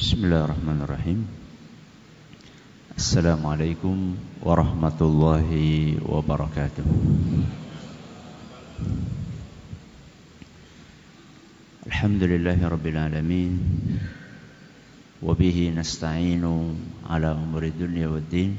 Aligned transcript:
بسم 0.00 0.24
الله 0.24 0.44
الرحمن 0.44 0.78
الرحيم 0.84 1.20
السلام 2.96 3.40
عليكم 3.46 3.96
ورحمة 4.42 4.98
الله 5.00 5.48
وبركاته 6.08 6.86
الحمد 11.86 12.22
لله 12.22 12.58
رب 12.68 12.86
العالمين 12.86 13.52
وبه 15.22 15.58
نستعين 15.76 16.44
على 17.10 17.28
أمور 17.32 17.62
الدنيا 17.64 18.08
والدين 18.08 18.56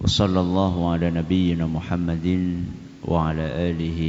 وصلى 0.00 0.40
الله 0.40 0.74
على 0.92 1.06
نبينا 1.10 1.66
محمد 1.66 2.26
وعلى 3.04 3.46
آله 3.70 4.00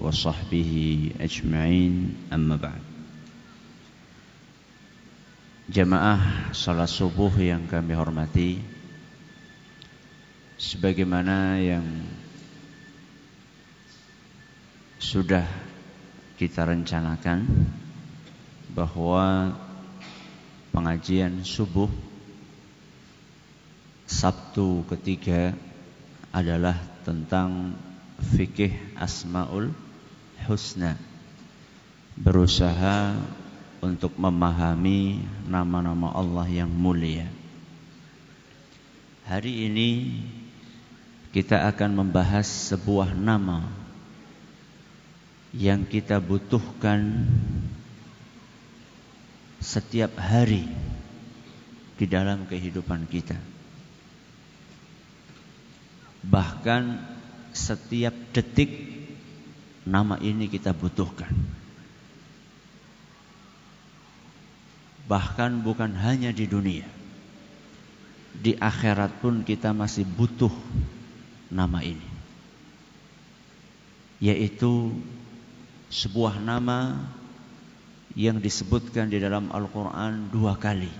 وصحبه 0.00 0.72
أجمعين 1.20 1.92
أما 2.32 2.56
بعد 2.56 2.95
Jamaah 5.66 6.54
salat 6.54 6.86
subuh 6.86 7.34
yang 7.42 7.66
kami 7.66 7.90
hormati 7.98 8.62
Sebagaimana 10.62 11.58
yang 11.58 11.82
Sudah 15.02 15.42
kita 16.38 16.70
rencanakan 16.70 17.50
Bahwa 18.78 19.58
Pengajian 20.70 21.42
subuh 21.42 21.90
Sabtu 24.06 24.86
ketiga 24.86 25.50
Adalah 26.30 26.78
tentang 27.02 27.74
Fikih 28.22 28.94
Asma'ul 28.94 29.74
Husna 30.46 30.94
Berusaha 32.14 33.18
untuk 33.80 34.16
memahami 34.16 35.20
nama-nama 35.48 36.12
Allah 36.14 36.46
yang 36.48 36.70
mulia. 36.70 37.28
Hari 39.26 39.66
ini 39.66 39.90
kita 41.34 41.66
akan 41.68 42.06
membahas 42.06 42.46
sebuah 42.46 43.12
nama 43.12 43.66
yang 45.50 45.84
kita 45.84 46.22
butuhkan 46.22 47.26
setiap 49.58 50.14
hari 50.20 50.68
di 51.96 52.06
dalam 52.06 52.44
kehidupan 52.46 53.08
kita. 53.08 53.36
Bahkan 56.22 56.82
setiap 57.56 58.14
detik 58.30 58.70
nama 59.88 60.20
ini 60.22 60.46
kita 60.46 60.76
butuhkan. 60.76 61.32
Bahkan 65.06 65.62
bukan 65.62 65.94
hanya 65.94 66.34
di 66.34 66.50
dunia. 66.50 66.86
Di 68.36 68.58
akhirat 68.58 69.22
pun 69.22 69.46
kita 69.46 69.70
masih 69.70 70.02
butuh 70.04 70.52
nama 71.48 71.80
ini. 71.80 72.04
Yaitu 74.18 74.92
sebuah 75.88 76.42
nama 76.42 77.06
yang 78.18 78.42
disebutkan 78.42 79.12
di 79.12 79.22
dalam 79.22 79.52
Al-Quran 79.54 80.32
dua 80.34 80.58
kali. 80.58 80.90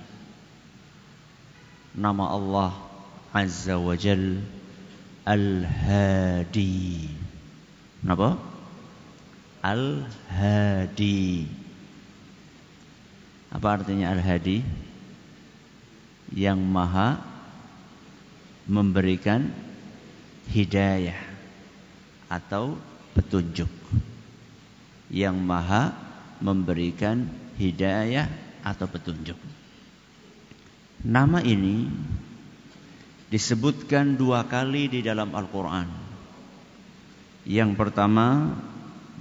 Nama 1.96 2.24
Allah 2.28 2.72
Azza 3.32 3.80
wa 3.80 3.96
Jal 3.96 4.44
Al-Hadi. 5.27 7.10
Kenapa? 8.04 8.38
Al-Hadi. 9.64 11.50
Apa 13.50 13.80
artinya 13.80 14.11
Al-Hadi? 14.11 14.62
Yang 16.34 16.58
maha 16.58 17.22
memberikan 18.66 19.47
hidayah 20.50 21.19
atau 22.27 22.74
petunjuk. 23.14 23.70
Yang 25.11 25.36
maha 25.39 25.95
memberikan 26.42 27.30
hidayah 27.57 28.27
atau 28.67 28.90
petunjuk. 28.90 29.39
Nama 31.07 31.39
ini 31.46 31.86
disebutkan 33.30 34.18
dua 34.18 34.46
kali 34.51 34.90
di 34.90 35.01
dalam 35.07 35.30
Al-Quran. 35.30 35.89
Yang 37.46 37.70
pertama 37.78 38.58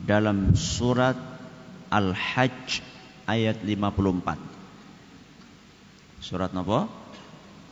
dalam 0.02 0.58
surat 0.58 1.14
Al-Hajj 1.94 2.95
ayat 3.30 3.62
54. 3.62 4.38
Surat 6.22 6.54
apa? 6.54 6.88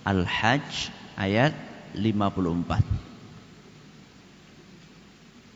Al-Hajj 0.06 0.90
ayat 1.18 1.53
54. 1.96 3.03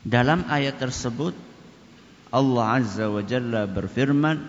Dalam 0.08 0.44
ayat 0.48 0.80
tersebut 0.80 1.34
Allah 2.32 2.80
Azza 2.80 3.12
wa 3.12 3.20
Jalla 3.20 3.68
berfirman 3.68 4.40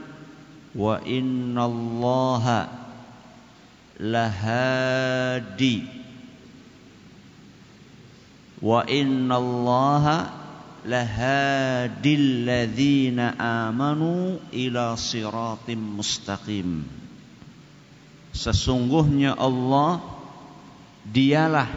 wa 0.76 1.00
innallaha 1.04 2.70
lahadi 4.00 5.84
wa 8.64 8.88
innallaha 8.88 10.39
lahadil 10.86 12.48
ladzina 12.48 13.36
amanu 13.36 14.40
ila 14.54 14.96
siratim 14.96 16.00
mustaqim. 16.00 16.86
Sesungguhnya 18.32 19.36
Allah 19.36 20.00
dialah 21.04 21.70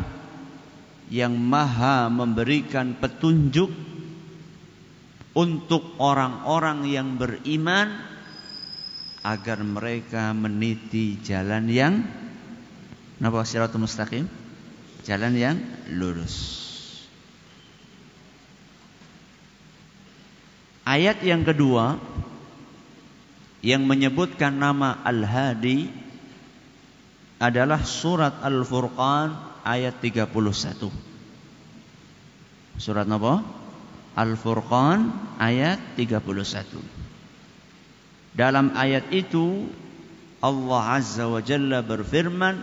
yang 1.09 1.35
maha 1.35 2.07
memberikan 2.13 2.95
petunjuk 2.95 3.73
untuk 5.33 5.97
orang-orang 5.97 6.87
yang 6.87 7.17
beriman 7.17 7.97
agar 9.25 9.65
mereka 9.65 10.37
meniti 10.37 11.17
jalan 11.25 11.73
yang 11.73 12.05
napa 13.19 13.43
siratul 13.49 13.83
mustaqim? 13.83 14.29
Jalan 15.03 15.35
yang 15.35 15.57
lurus 15.91 16.62
Ayat 20.83 21.23
yang 21.23 21.47
kedua 21.47 21.99
yang 23.63 23.87
menyebutkan 23.87 24.59
nama 24.59 24.99
Al-Hadi 25.07 25.87
adalah 27.39 27.87
surat 27.87 28.43
Al-Furqan 28.43 29.35
ayat 29.63 30.03
31. 30.03 30.91
Surat 32.83 33.07
apa? 33.07 33.47
Al-Furqan 34.19 35.15
ayat 35.39 35.79
31. 35.95 36.83
Dalam 38.35 38.75
ayat 38.75 39.07
itu 39.15 39.71
Allah 40.43 40.99
Azza 40.99 41.31
wa 41.31 41.39
Jalla 41.39 41.87
berfirman 41.87 42.59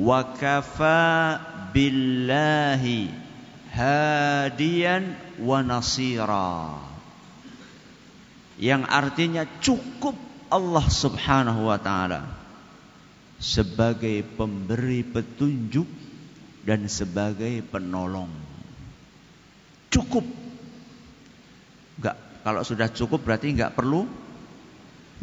wa 0.00 0.20
kafa 0.40 1.36
billahi 1.76 3.12
hadiyan 3.68 5.12
wa 5.44 5.60
nasira 5.60 6.91
yang 8.62 8.86
artinya 8.86 9.42
cukup 9.58 10.14
Allah 10.46 10.86
Subhanahu 10.86 11.66
wa 11.66 11.82
taala 11.82 12.22
sebagai 13.42 14.22
pemberi 14.22 15.02
petunjuk 15.02 15.90
dan 16.62 16.86
sebagai 16.86 17.58
penolong. 17.66 18.30
Cukup. 19.90 20.22
Enggak, 21.98 22.16
kalau 22.46 22.62
sudah 22.62 22.86
cukup 22.86 23.26
berarti 23.26 23.50
enggak 23.50 23.74
perlu 23.74 24.06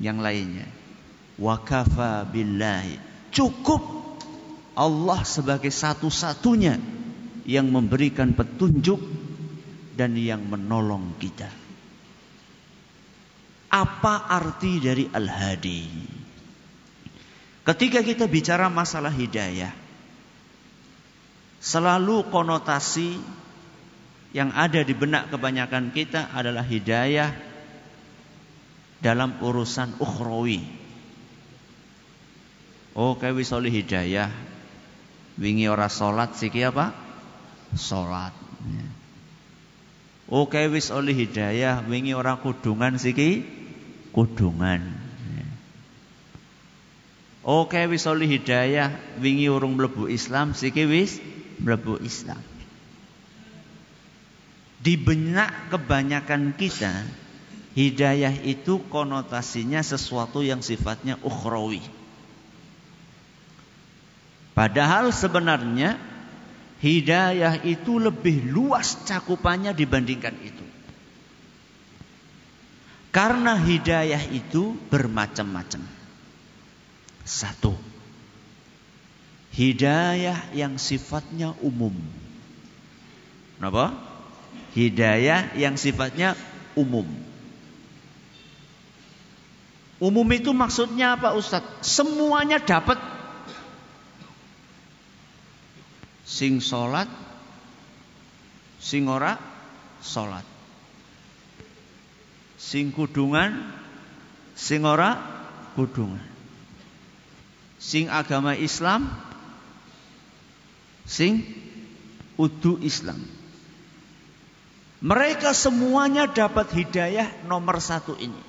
yang 0.03 0.19
lainnya. 0.19 0.67
Wa 1.39 1.63
kafa 1.63 2.27
billahi. 2.27 2.99
Cukup 3.31 3.79
Allah 4.75 5.23
sebagai 5.23 5.71
satu-satunya 5.71 6.75
yang 7.47 7.71
memberikan 7.71 8.35
petunjuk 8.35 8.99
dan 9.95 10.19
yang 10.19 10.43
menolong 10.43 11.15
kita. 11.15 11.58
Apa 13.69 14.25
arti 14.25 14.81
dari 14.81 15.05
Al-Hadi? 15.05 15.85
Ketika 17.69 18.01
kita 18.01 18.25
bicara 18.25 18.65
masalah 18.65 19.13
hidayah, 19.13 19.69
selalu 21.61 22.25
konotasi 22.33 23.21
yang 24.33 24.49
ada 24.57 24.81
di 24.81 24.97
benak 24.97 25.29
kebanyakan 25.29 25.93
kita 25.93 26.33
adalah 26.33 26.65
hidayah 26.65 27.29
dalam 29.05 29.37
urusan 29.37 30.01
ukhrawi. 30.01 30.65
Oh, 32.97 33.21
kayak 33.21 33.37
wis 33.37 33.53
oleh 33.53 33.69
hidayah. 33.69 34.33
Wingi 35.37 35.69
ora 35.69 35.93
salat 35.93 36.33
siki 36.33 36.65
apa? 36.65 36.89
Salat. 37.77 38.33
Oh, 40.25 40.49
kayak 40.49 40.73
wis 40.73 40.89
oleh 40.89 41.13
hidayah, 41.13 41.85
wingi 41.85 42.17
ora 42.17 42.41
kudungan 42.41 42.97
siki 42.97 43.58
kudungan. 44.13 44.99
Oke 47.39 47.81
wis 47.89 48.05
oleh 48.05 48.29
hidayah 48.29 48.93
wingi 49.17 49.49
urung 49.49 49.79
mlebu 49.79 50.05
Islam 50.11 50.53
siki 50.53 50.85
wis 50.85 51.17
mlebu 51.57 51.97
Islam. 52.03 52.39
Di 54.79 54.95
benak 54.95 55.73
kebanyakan 55.73 56.55
kita 56.55 57.03
hidayah 57.73 58.31
itu 58.45 58.83
konotasinya 58.87 59.81
sesuatu 59.83 60.45
yang 60.45 60.61
sifatnya 60.63 61.17
ukhrawi. 61.25 61.83
Padahal 64.55 65.09
sebenarnya 65.15 65.95
hidayah 66.83 67.63
itu 67.63 67.97
lebih 67.97 68.45
luas 68.51 68.99
cakupannya 69.07 69.71
dibandingkan 69.71 70.35
itu. 70.43 70.68
Karena 73.09 73.57
hidayah 73.57 74.21
itu 74.29 74.77
bermacam-macam. 74.93 75.81
Satu, 77.25 77.73
hidayah 79.53 80.53
yang 80.53 80.77
sifatnya 80.77 81.57
umum. 81.65 81.93
Kenapa? 83.57 83.97
Hidayah 84.77 85.57
yang 85.57 85.73
sifatnya 85.77 86.37
umum. 86.77 87.05
Umum 89.99 90.25
itu 90.31 90.53
maksudnya 90.53 91.17
apa 91.17 91.33
Ustadz? 91.33 91.81
Semuanya 91.81 92.61
dapat. 92.61 92.97
Sing 96.29 96.61
sholat, 96.61 97.09
sing 98.77 99.09
ora 99.09 99.33
sholat 100.05 100.58
sing 102.59 102.91
kudungan 102.91 103.63
sing 104.53 104.83
ora 104.83 105.15
kudungan 105.79 106.21
sing 107.79 108.11
agama 108.11 108.53
Islam 108.59 109.07
sing 111.07 111.47
udu 112.35 112.75
Islam 112.83 113.23
mereka 114.99 115.55
semuanya 115.55 116.27
dapat 116.27 116.75
hidayah 116.75 117.47
nomor 117.47 117.79
satu 117.79 118.19
ini 118.19 118.43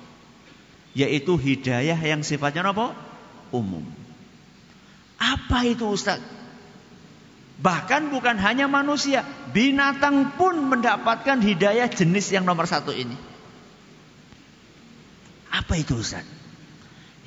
yaitu 0.91 1.39
hidayah 1.39 1.95
yang 1.95 2.19
sifatnya 2.19 2.67
apa? 2.67 2.91
umum 3.55 3.87
apa 5.21 5.69
itu 5.69 5.85
Ustaz? 5.85 6.17
Bahkan 7.61 8.09
bukan 8.09 8.41
hanya 8.41 8.65
manusia, 8.65 9.21
binatang 9.53 10.33
pun 10.33 10.57
mendapatkan 10.65 11.37
hidayah 11.37 11.85
jenis 11.93 12.33
yang 12.33 12.41
nomor 12.41 12.65
satu 12.65 12.89
ini. 12.89 13.13
Apa 15.51 15.75
itu 15.77 15.99
Ustaz? 15.99 16.23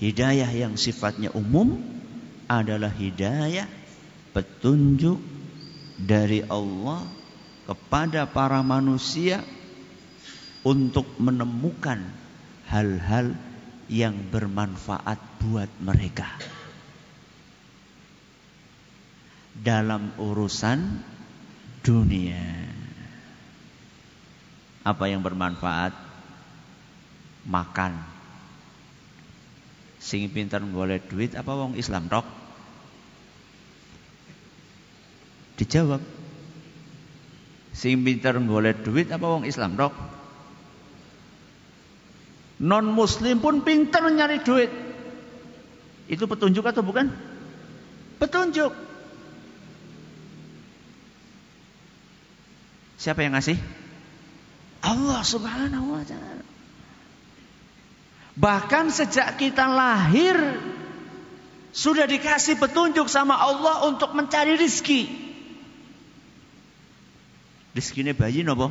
Hidayah 0.00 0.50
yang 0.50 0.74
sifatnya 0.74 1.30
umum 1.36 1.78
adalah 2.50 2.90
hidayah 2.90 3.68
petunjuk 4.34 5.20
dari 6.00 6.42
Allah 6.44 7.06
kepada 7.64 8.26
para 8.26 8.60
manusia 8.60 9.40
untuk 10.66 11.06
menemukan 11.20 12.02
hal-hal 12.68 13.36
yang 13.86 14.16
bermanfaat 14.32 15.20
buat 15.44 15.68
mereka 15.78 16.26
dalam 19.54 20.10
urusan 20.18 20.80
dunia. 21.84 22.44
Apa 24.84 25.08
yang 25.08 25.24
bermanfaat? 25.24 25.92
Makan, 27.44 28.13
Sing 30.04 30.28
pinter 30.28 30.60
golek 30.60 31.08
duit 31.08 31.32
apa 31.32 31.48
wong 31.56 31.80
Islam 31.80 32.12
tok? 32.12 32.28
Dijawab. 35.56 36.04
Sing 37.72 38.04
pinter 38.04 38.36
golek 38.44 38.84
duit 38.84 39.08
apa 39.08 39.24
wong 39.24 39.48
Islam 39.48 39.80
tok? 39.80 39.96
Non 42.60 42.84
muslim 42.84 43.40
pun 43.40 43.64
pinter 43.64 44.04
nyari 44.12 44.44
duit. 44.44 44.68
Itu 46.04 46.28
petunjuk 46.28 46.68
atau 46.68 46.84
bukan? 46.84 47.08
Petunjuk. 48.20 48.76
Siapa 53.00 53.24
yang 53.24 53.40
ngasih? 53.40 53.56
Allah 54.84 55.24
Subhanahu 55.24 55.96
wa 55.96 56.04
taala. 56.04 56.53
Bahkan 58.34 58.90
sejak 58.90 59.38
kita 59.38 59.70
lahir 59.70 60.34
sudah 61.70 62.06
dikasih 62.06 62.58
petunjuk 62.58 63.06
sama 63.06 63.38
Allah 63.38 63.86
untuk 63.86 64.10
mencari 64.14 64.58
rizki. 64.58 65.06
Rizki 67.74 68.06
ini 68.06 68.14
bayi 68.14 68.46
nopo? 68.46 68.70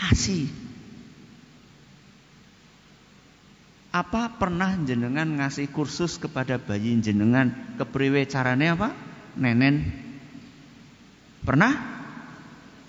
Asi. 0.00 0.48
Apa 3.94 4.32
pernah 4.40 4.74
jenengan 4.84 5.38
ngasih 5.38 5.70
kursus 5.70 6.18
kepada 6.18 6.58
bayi 6.58 6.98
jenengan 7.00 7.52
kepriwe 7.80 8.28
carane 8.28 8.72
apa? 8.72 8.92
Nenen. 9.36 9.92
Pernah? 11.44 11.72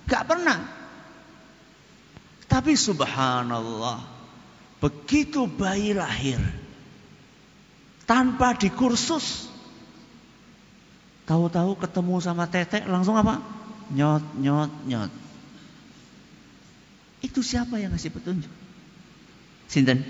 Gak 0.08 0.24
pernah. 0.24 0.85
Tapi 2.56 2.72
subhanallah, 2.80 4.00
begitu 4.80 5.44
bayi 5.44 5.92
lahir 5.92 6.40
tanpa 8.08 8.56
dikursus, 8.56 9.52
tahu-tahu 11.28 11.76
ketemu 11.76 12.16
sama 12.24 12.48
tetek 12.48 12.88
langsung 12.88 13.20
apa? 13.20 13.44
Nyot, 13.92 14.40
nyot, 14.40 14.72
nyot. 14.88 15.12
Itu 17.20 17.44
siapa 17.44 17.76
yang 17.76 17.92
ngasih 17.92 18.16
petunjuk? 18.16 18.54
Sinten? 19.68 20.08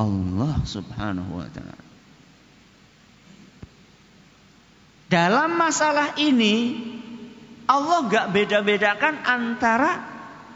Allah 0.00 0.64
Subhanahu 0.64 1.44
wa 1.44 1.48
taala. 1.52 1.76
Dalam 5.12 5.60
masalah 5.60 6.16
ini 6.16 6.72
Allah 7.68 8.08
gak 8.08 8.32
beda-bedakan 8.32 9.20
antara 9.28 10.13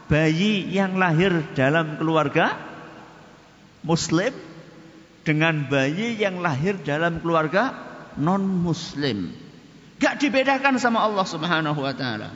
bayi 0.09 0.65
yang 0.73 0.97
lahir 0.97 1.45
dalam 1.53 2.01
keluarga 2.01 2.57
muslim 3.85 4.33
dengan 5.21 5.69
bayi 5.69 6.17
yang 6.17 6.41
lahir 6.41 6.81
dalam 6.81 7.21
keluarga 7.21 7.77
non 8.17 8.41
muslim. 8.41 9.29
Gak 10.01 10.17
dibedakan 10.17 10.81
sama 10.81 11.05
Allah 11.05 11.27
Subhanahu 11.29 11.79
wa 11.79 11.93
taala. 11.93 12.33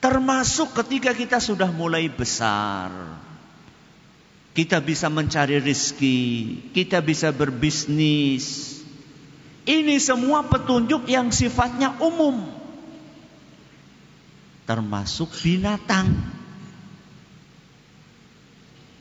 Termasuk 0.00 0.72
ketika 0.84 1.12
kita 1.16 1.38
sudah 1.40 1.68
mulai 1.72 2.08
besar. 2.08 2.92
Kita 4.50 4.82
bisa 4.82 5.06
mencari 5.06 5.62
rizki, 5.62 6.58
kita 6.74 6.98
bisa 6.98 7.30
berbisnis, 7.30 8.69
ini 9.68 10.00
semua 10.00 10.46
petunjuk 10.48 11.04
yang 11.10 11.28
sifatnya 11.28 11.98
umum. 12.00 12.48
Termasuk 14.64 15.28
binatang. 15.42 16.08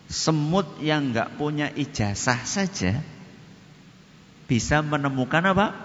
Semut 0.09 0.81
yang 0.81 1.13
nggak 1.13 1.37
punya 1.37 1.69
ijazah 1.69 2.41
saja 2.41 2.97
bisa 4.49 4.81
menemukan 4.81 5.53
apa? 5.53 5.77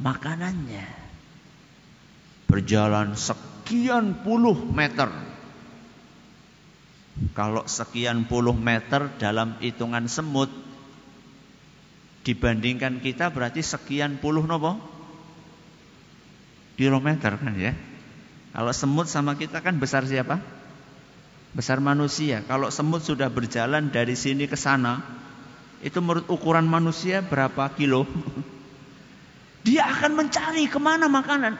Makanannya. 0.00 0.88
Berjalan 2.48 3.12
sekian 3.12 4.24
puluh 4.24 4.56
meter. 4.56 5.12
Kalau 7.36 7.68
sekian 7.68 8.24
puluh 8.24 8.56
meter 8.56 9.12
dalam 9.20 9.60
hitungan 9.60 10.08
semut 10.08 10.48
dibandingkan 12.22 13.02
kita 13.02 13.34
berarti 13.34 13.62
sekian 13.62 14.22
puluh 14.22 14.46
nopo 14.46 14.78
kilometer 16.78 17.38
kan 17.38 17.54
ya. 17.58 17.74
Kalau 18.52 18.72
semut 18.74 19.08
sama 19.08 19.34
kita 19.34 19.64
kan 19.64 19.80
besar 19.80 20.04
siapa? 20.04 20.38
Besar 21.52 21.80
manusia. 21.80 22.44
Kalau 22.44 22.68
semut 22.72 23.04
sudah 23.04 23.28
berjalan 23.28 23.92
dari 23.92 24.16
sini 24.16 24.44
ke 24.48 24.56
sana, 24.56 25.00
itu 25.80 26.00
menurut 26.00 26.28
ukuran 26.28 26.64
manusia 26.64 27.24
berapa 27.24 27.72
kilo? 27.76 28.04
Dia 29.66 29.88
akan 29.88 30.18
mencari 30.18 30.66
ke 30.66 30.78
mana 30.82 31.06
makanan. 31.06 31.54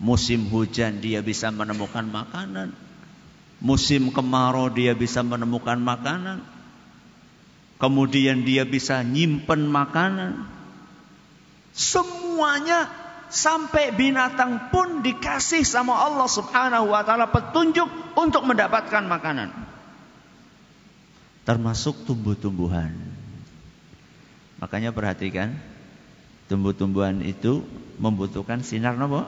Musim 0.00 0.48
hujan 0.52 1.00
dia 1.00 1.24
bisa 1.24 1.48
menemukan 1.48 2.04
makanan. 2.04 2.76
Musim 3.60 4.12
kemarau 4.12 4.68
dia 4.68 4.92
bisa 4.92 5.24
menemukan 5.24 5.80
makanan 5.80 6.44
kemudian 7.80 8.44
dia 8.44 8.68
bisa 8.68 9.00
nyimpen 9.00 9.66
makanan. 9.66 10.46
Semuanya 11.72 12.92
sampai 13.32 13.96
binatang 13.96 14.68
pun 14.68 15.00
dikasih 15.00 15.64
sama 15.64 15.96
Allah 15.96 16.28
Subhanahu 16.28 16.92
wa 16.92 17.00
taala 17.02 17.32
petunjuk 17.32 17.88
untuk 18.14 18.44
mendapatkan 18.44 19.02
makanan. 19.08 19.48
Termasuk 21.48 22.04
tumbuh-tumbuhan. 22.04 22.92
Makanya 24.60 24.92
perhatikan, 24.92 25.56
tumbuh-tumbuhan 26.52 27.24
itu 27.24 27.64
membutuhkan 27.96 28.60
sinar 28.60 29.00
nopo? 29.00 29.24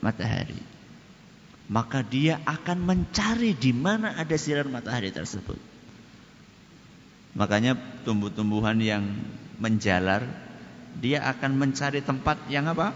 Matahari. 0.00 0.56
Maka 1.68 2.00
dia 2.00 2.40
akan 2.48 2.82
mencari 2.82 3.52
di 3.52 3.70
mana 3.76 4.16
ada 4.16 4.34
sinar 4.40 4.64
matahari 4.66 5.12
tersebut. 5.12 5.69
Makanya 7.34 7.78
tumbuh-tumbuhan 8.02 8.78
yang 8.82 9.06
menjalar 9.62 10.26
dia 10.98 11.22
akan 11.22 11.54
mencari 11.54 12.02
tempat 12.02 12.50
yang 12.50 12.66
apa? 12.66 12.90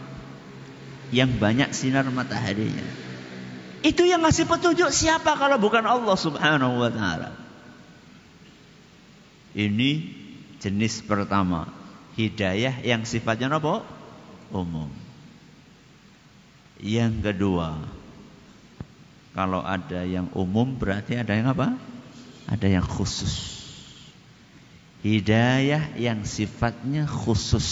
Yang 1.15 1.31
banyak 1.39 1.71
sinar 1.71 2.09
mataharinya. 2.11 2.83
Itu 3.85 4.09
yang 4.09 4.25
ngasih 4.25 4.49
petunjuk 4.49 4.91
siapa 4.91 5.37
kalau 5.37 5.61
bukan 5.61 5.85
Allah 5.85 6.17
Subhanahu 6.17 6.81
wa 6.81 6.91
taala. 6.91 7.31
Ini 9.55 9.91
jenis 10.59 11.05
pertama, 11.07 11.71
hidayah 12.19 12.83
yang 12.83 13.07
sifatnya 13.07 13.53
apa? 13.55 13.87
Umum. 14.51 14.91
Yang 16.83 17.31
kedua, 17.31 17.79
kalau 19.31 19.63
ada 19.63 20.03
yang 20.03 20.27
umum 20.35 20.75
berarti 20.75 21.15
ada 21.15 21.37
yang 21.37 21.55
apa? 21.55 21.79
Ada 22.51 22.67
yang 22.81 22.87
khusus. 22.89 23.54
Hidayah 25.05 26.01
yang 26.01 26.25
sifatnya 26.25 27.05
khusus. 27.05 27.69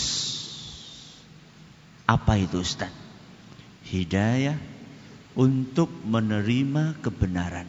Apa 2.04 2.36
itu 2.36 2.60
Ustaz? 2.60 2.92
Hidayah 3.88 4.60
untuk 5.32 5.88
menerima 5.88 7.00
kebenaran. 7.00 7.64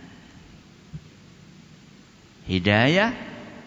Hidayah 2.43 3.15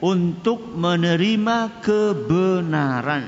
untuk 0.04 0.68
menerima 0.76 1.80
kebenaran. 1.80 3.24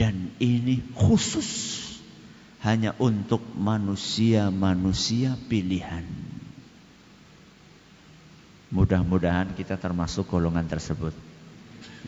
Dan 0.00 0.32
ini 0.40 0.80
khusus 0.96 1.84
hanya 2.64 2.96
untuk 2.96 3.44
manusia-manusia 3.60 5.36
pilihan. 5.52 6.29
Mudah-mudahan 8.70 9.50
kita 9.58 9.74
termasuk 9.74 10.30
golongan 10.30 10.62
tersebut. 10.70 11.10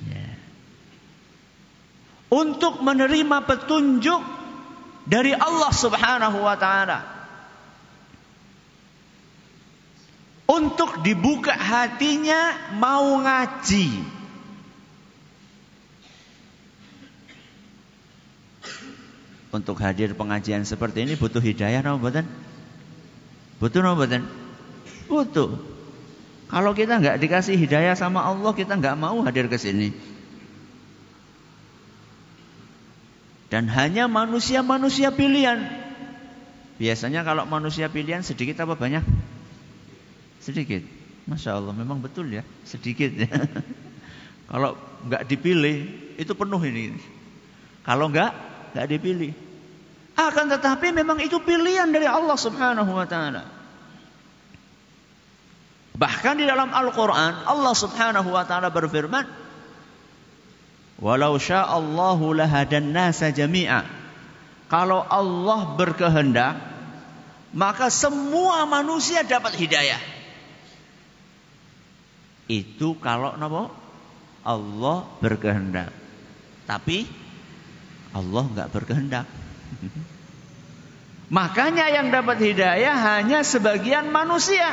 Ya. 0.07 0.31
Untuk 2.31 2.79
menerima 2.79 3.43
petunjuk 3.43 4.23
dari 5.03 5.35
Allah 5.35 5.73
Subhanahu 5.75 6.39
wa 6.39 6.55
taala. 6.55 7.01
Untuk 10.47 11.03
dibuka 11.03 11.51
hatinya 11.51 12.71
mau 12.79 13.19
ngaji. 13.19 13.89
Untuk 19.53 19.77
hadir 19.83 20.15
pengajian 20.15 20.65
seperti 20.65 21.05
ini 21.05 21.19
butuh 21.19 21.43
hidayah 21.43 21.83
napa 21.83 22.23
Butuh 23.59 23.81
napa 23.83 24.07
Butuh. 25.11 25.72
Kalau 26.53 26.77
kita 26.77 27.01
nggak 27.01 27.17
dikasih 27.17 27.57
hidayah 27.57 27.97
sama 27.97 28.29
Allah, 28.29 28.53
kita 28.53 28.77
nggak 28.77 29.01
mau 29.01 29.25
hadir 29.25 29.49
ke 29.49 29.57
sini. 29.57 29.89
Dan 33.49 33.73
hanya 33.73 34.05
manusia-manusia 34.05 35.17
pilihan. 35.17 35.65
Biasanya 36.77 37.25
kalau 37.25 37.49
manusia 37.49 37.89
pilihan 37.89 38.21
sedikit 38.21 38.61
apa 38.69 38.77
banyak? 38.77 39.01
Sedikit. 40.45 40.85
Masya 41.25 41.57
Allah, 41.57 41.73
memang 41.73 42.05
betul 42.05 42.29
ya, 42.29 42.45
sedikit 42.69 43.09
ya. 43.17 43.33
kalau 44.53 44.77
nggak 45.09 45.25
dipilih, 45.33 45.89
itu 46.21 46.33
penuh 46.37 46.61
ini. 46.69 47.01
Kalau 47.81 48.13
nggak, 48.13 48.33
nggak 48.77 48.87
dipilih. 48.93 49.33
Akan 50.21 50.53
tetapi 50.53 50.93
memang 50.93 51.17
itu 51.25 51.41
pilihan 51.41 51.89
dari 51.89 52.05
Allah 52.05 52.37
Subhanahu 52.37 52.93
Wa 52.93 53.09
Taala. 53.09 53.62
Bahkan 55.93 56.35
di 56.41 56.49
dalam 56.49 56.73
Al-Quran 56.73 57.45
Allah 57.45 57.75
subhanahu 57.77 58.33
wa 58.33 58.45
ta'ala 58.49 58.73
berfirman 58.73 59.29
Walau 61.03 61.35
sya'allahu 61.35 62.31
lahadan 62.39 62.95
nasa 62.95 63.35
jami'a. 63.35 63.85
Kalau 64.71 65.03
Allah 65.03 65.75
berkehendak 65.75 66.73
Maka 67.53 67.93
semua 67.93 68.65
manusia 68.65 69.21
dapat 69.29 69.53
hidayah. 69.61 70.01
Itu 72.49 72.97
kalau 72.97 73.37
napa? 73.37 73.69
Allah 74.43 75.05
berkehendak. 75.21 75.93
Tapi 76.65 77.05
Allah 78.17 78.43
nggak 78.49 78.69
berkehendak. 78.73 79.29
Makanya 81.37 81.93
yang 81.93 82.09
dapat 82.09 82.41
hidayah 82.41 82.97
hanya 83.21 83.45
sebagian 83.45 84.09
manusia 84.09 84.73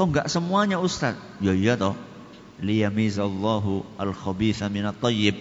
Kok 0.00 0.16
enggak 0.16 0.32
semuanya 0.32 0.80
Ustaz? 0.80 1.12
Ya 1.44 1.52
iya 1.52 1.76
toh. 1.76 1.92
Liyamizallahu 2.64 3.84
al-khabitha 4.00 4.72
minat 4.72 4.96
tayyib. 4.96 5.36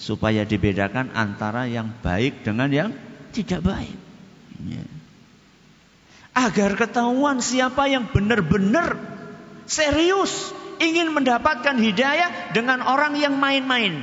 Supaya 0.00 0.48
dibedakan 0.48 1.12
antara 1.12 1.68
yang 1.68 1.92
baik 2.00 2.40
dengan 2.40 2.72
yang 2.72 2.90
tidak 3.36 3.60
baik. 3.60 3.92
Ya. 4.64 4.80
Agar 6.32 6.72
ketahuan 6.80 7.44
siapa 7.44 7.84
yang 7.84 8.08
benar-benar 8.08 8.96
serius 9.68 10.56
ingin 10.80 11.12
mendapatkan 11.12 11.76
hidayah 11.76 12.56
dengan 12.56 12.80
orang 12.80 13.20
yang 13.20 13.36
main-main. 13.36 14.00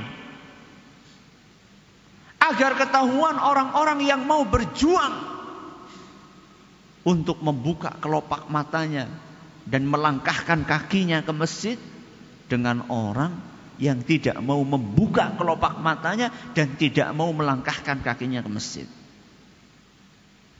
Agar 2.37 2.77
ketahuan 2.77 3.41
orang-orang 3.41 4.05
yang 4.05 4.21
mau 4.21 4.45
berjuang 4.45 5.17
untuk 7.09 7.41
membuka 7.41 7.97
kelopak 7.97 8.53
matanya 8.53 9.32
dan 9.67 9.87
melangkahkan 9.87 10.67
kakinya 10.67 11.23
ke 11.23 11.31
masjid 11.31 11.77
dengan 12.51 12.83
orang 12.91 13.39
yang 13.81 14.05
tidak 14.05 14.37
mau 14.39 14.61
membuka 14.61 15.33
kelopak 15.33 15.81
matanya 15.81 16.29
dan 16.53 16.77
tidak 16.77 17.09
mau 17.15 17.33
melangkahkan 17.33 18.03
kakinya 18.05 18.45
ke 18.45 18.49
masjid. 18.51 18.87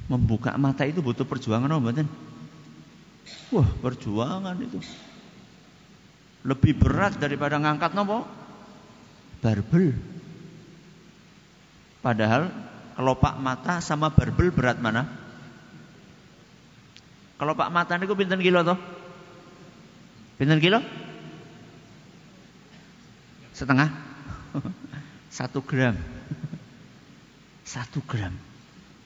Membuka 0.09 0.55
mata 0.59 0.83
itu 0.83 0.99
butuh 0.99 1.23
perjuangan 1.23 1.71
oh 1.71 1.79
betul? 1.79 2.09
Wah, 3.53 3.69
perjuangan 3.79 4.57
itu. 4.59 4.81
Lebih 6.43 6.75
berat 6.75 7.15
daripada 7.21 7.55
ngangkat 7.55 7.95
nopo? 7.95 8.27
Barbel. 9.39 9.95
Padahal 12.03 12.51
kelopak 12.99 13.39
mata 13.39 13.79
sama 13.79 14.11
barbel 14.11 14.51
berat 14.51 14.83
mana? 14.83 15.22
Kalau 17.43 17.59
Pak 17.59 17.75
Mata 17.75 17.99
niku 17.99 18.15
pinten 18.15 18.39
kilo 18.39 18.63
toh? 18.63 18.79
Pinten 20.39 20.63
kilo? 20.63 20.79
Setengah? 23.51 23.91
Satu 25.27 25.59
gram. 25.59 25.91
Satu 27.67 27.99
gram. 28.07 28.31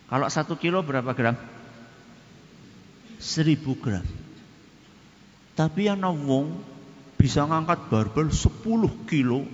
Kalau 0.05 0.29
satu 0.29 0.53
kilo 0.53 0.85
berapa 0.85 1.17
gram? 1.17 1.33
Seribu 3.17 3.73
gram. 3.81 4.05
Tapi 5.57 5.89
yang 5.89 5.97
nawong 5.97 6.61
bisa 7.17 7.41
ngangkat 7.41 7.89
barbel 7.89 8.29
sepuluh 8.29 9.01
kilo. 9.09 9.49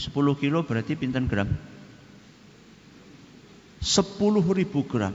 Sepuluh 0.00 0.32
kilo 0.40 0.64
berarti 0.64 0.96
pinten 0.96 1.28
gram? 1.28 1.52
Sepuluh 3.84 4.40
ribu 4.48 4.80
gram. 4.88 5.12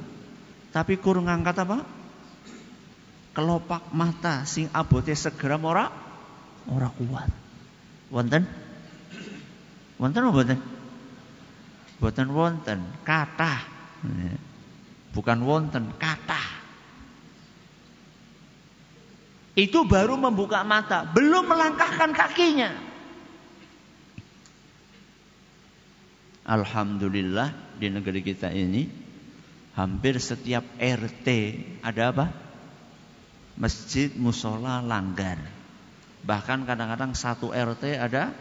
Tapi 0.70 1.02
kurang 1.02 1.26
ngangkat 1.26 1.58
apa? 1.66 1.99
Kelopak 3.40 3.96
mata 3.96 4.44
sing 4.44 4.68
abote 4.76 5.16
segram 5.16 5.64
ora 5.64 5.88
ora 6.68 6.92
kuat. 6.92 7.32
Wonten? 8.12 8.44
Wonten 9.96 10.28
apa 10.28 10.36
wonten? 10.36 10.60
Boten 12.04 12.28
wonten, 12.36 12.80
kathah. 13.08 13.64
Bukan 15.16 15.40
wonten, 15.48 15.96
kathah. 15.96 16.60
Itu 19.56 19.88
baru 19.88 20.16
membuka 20.20 20.64
mata, 20.64 21.04
belum 21.04 21.48
melangkahkan 21.48 22.12
kakinya. 22.16 22.72
Alhamdulillah 26.48 27.76
di 27.76 27.88
negeri 27.92 28.24
kita 28.24 28.52
ini 28.52 28.88
hampir 29.76 30.20
setiap 30.20 30.64
RT 30.80 31.28
ada 31.84 32.16
apa? 32.16 32.49
Masjid 33.60 34.08
musola 34.16 34.80
langgar. 34.80 35.38
Bahkan 36.24 36.64
kadang-kadang 36.64 37.12
satu 37.12 37.52
RT 37.52 38.00
ada 38.00 38.32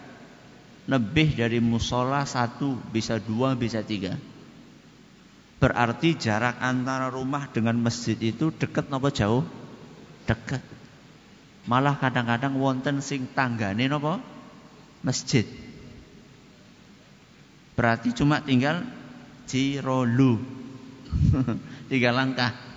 lebih 0.89 1.37
dari 1.37 1.61
musola 1.61 2.25
satu, 2.25 2.79
bisa 2.95 3.21
dua, 3.21 3.53
bisa 3.59 3.85
tiga. 3.85 4.17
Berarti 5.59 6.15
jarak 6.15 6.63
antara 6.63 7.11
rumah 7.11 7.51
dengan 7.51 7.75
masjid 7.83 8.15
itu 8.15 8.55
dekat 8.55 8.89
nopo 8.89 9.11
jauh? 9.11 9.43
Dekat. 10.25 10.63
Malah 11.67 11.99
kadang-kadang 11.99 12.57
wonten 12.57 13.03
sing 13.03 13.27
tanggane 13.35 13.91
nopo? 13.91 14.23
Masjid. 15.03 15.45
Berarti 17.75 18.15
cuma 18.15 18.39
tinggal 18.43 18.87
Cirolu. 19.51 20.39
Tiga 21.91 22.11
langkah. 22.15 22.68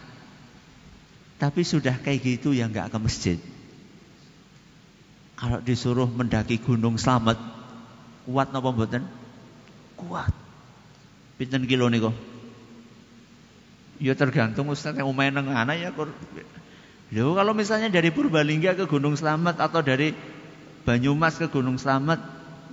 Tapi 1.41 1.65
sudah 1.65 1.97
kayak 1.97 2.21
gitu 2.21 2.53
ya 2.53 2.69
nggak 2.69 2.93
ke 2.93 2.97
masjid. 3.01 3.37
Kalau 5.41 5.57
disuruh 5.57 6.05
mendaki 6.05 6.61
Gunung 6.61 7.01
Slamet, 7.01 7.41
kuat 8.29 8.53
napa 8.53 8.69
mboten? 8.69 9.01
Kuat. 9.97 10.29
Pinten 11.41 11.65
kilo 11.65 11.89
niku? 11.89 12.13
Ya 13.97 14.13
tergantung 14.13 14.69
Ustaz 14.69 14.93
yang 14.93 15.09
main 15.17 15.33
nang 15.33 15.49
anak 15.49 15.81
ya 15.81 15.89
Loh, 17.11 17.33
kalau 17.33 17.57
misalnya 17.57 17.89
dari 17.89 18.13
Purbalingga 18.13 18.77
ke 18.77 18.85
Gunung 18.85 19.17
Slamet 19.17 19.57
atau 19.57 19.81
dari 19.81 20.13
Banyumas 20.85 21.41
ke 21.41 21.49
Gunung 21.49 21.81
Slamet 21.81 22.21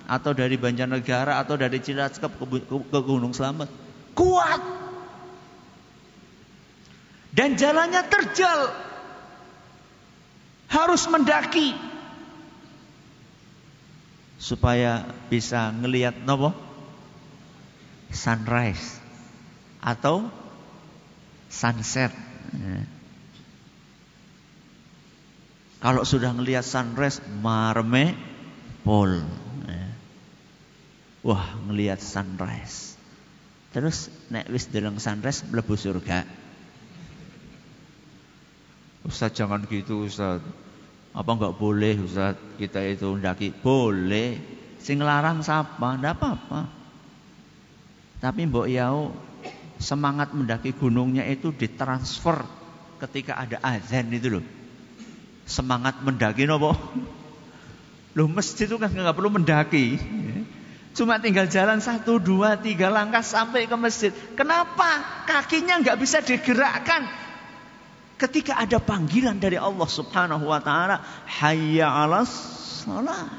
atau 0.04 0.36
dari 0.36 0.60
Banjarnegara 0.60 1.40
atau 1.40 1.56
dari 1.56 1.80
Cilacap 1.80 2.36
ke, 2.36 2.46
ke 2.68 2.98
Gunung 3.00 3.32
Slamet, 3.32 3.72
kuat. 4.12 4.87
Dan 7.38 7.54
jalannya 7.54 8.02
terjal. 8.10 8.74
Harus 10.66 11.06
mendaki 11.06 11.70
supaya 14.42 15.06
bisa 15.30 15.70
ngelihat 15.70 16.18
nopo 16.26 16.50
sunrise 18.10 18.98
atau 19.78 20.26
sunset. 21.46 22.10
Kalau 25.78 26.02
sudah 26.02 26.34
ngelihat 26.34 26.66
sunrise 26.66 27.22
marme 27.38 28.18
pol. 28.82 29.22
Wah, 31.22 31.54
ngelihat 31.70 32.02
sunrise. 32.02 32.98
Terus 33.70 34.10
nek 34.26 34.50
wis 34.50 34.66
deleng 34.74 34.98
sunrise 34.98 35.46
mlebu 35.46 35.78
surga. 35.78 36.37
Ustaz 39.08 39.32
jangan 39.32 39.64
gitu 39.64 40.04
Ustaz. 40.04 40.44
Apa 41.16 41.30
enggak 41.32 41.56
boleh 41.56 41.96
Ustaz 42.04 42.36
kita 42.60 42.84
itu 42.84 43.08
ndaki? 43.16 43.56
Boleh. 43.56 44.36
Sing 44.76 45.00
larang 45.00 45.40
siapa? 45.40 45.96
Enggak 45.96 46.20
apa-apa. 46.20 46.68
Tapi 48.20 48.44
Mbok 48.44 48.68
Yau 48.68 49.16
semangat 49.80 50.36
mendaki 50.36 50.76
gunungnya 50.76 51.24
itu 51.24 51.54
ditransfer 51.54 52.44
ketika 53.00 53.40
ada 53.40 53.56
azan 53.64 54.12
itu 54.12 54.38
loh. 54.38 54.44
Semangat 55.48 56.04
mendaki 56.04 56.44
nopo? 56.44 56.76
Loh 58.12 58.28
masjid 58.28 58.68
itu 58.68 58.76
kan 58.76 58.92
nggak 58.92 59.16
perlu 59.16 59.32
mendaki. 59.32 59.96
Cuma 60.98 61.22
tinggal 61.22 61.46
jalan 61.46 61.78
satu, 61.78 62.18
dua, 62.18 62.58
tiga 62.58 62.90
langkah 62.90 63.22
sampai 63.22 63.70
ke 63.70 63.76
masjid. 63.78 64.10
Kenapa? 64.34 65.22
Kakinya 65.30 65.78
nggak 65.78 65.96
bisa 65.96 66.18
digerakkan. 66.20 67.27
Ketika 68.18 68.58
ada 68.58 68.82
panggilan 68.82 69.38
dari 69.38 69.54
Allah 69.54 69.86
Subhanahu 69.86 70.50
wa 70.50 70.58
taala, 70.58 71.06
hayya 71.24 71.86
'alas 71.86 72.28
salat. 72.82 73.30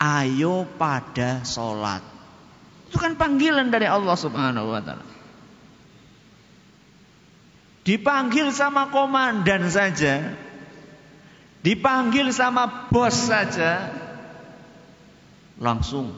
Ayo 0.00 0.64
pada 0.80 1.44
salat. 1.44 2.00
Itu 2.88 2.96
kan 2.96 3.20
panggilan 3.20 3.68
dari 3.68 3.84
Allah 3.84 4.16
Subhanahu 4.16 4.72
wa 4.72 4.80
taala. 4.80 5.06
Dipanggil 7.86 8.50
sama 8.50 8.90
komandan 8.90 9.70
saja. 9.70 10.34
Dipanggil 11.62 12.34
sama 12.34 12.88
bos 12.90 13.14
saja. 13.14 13.94
Langsung. 15.60 16.10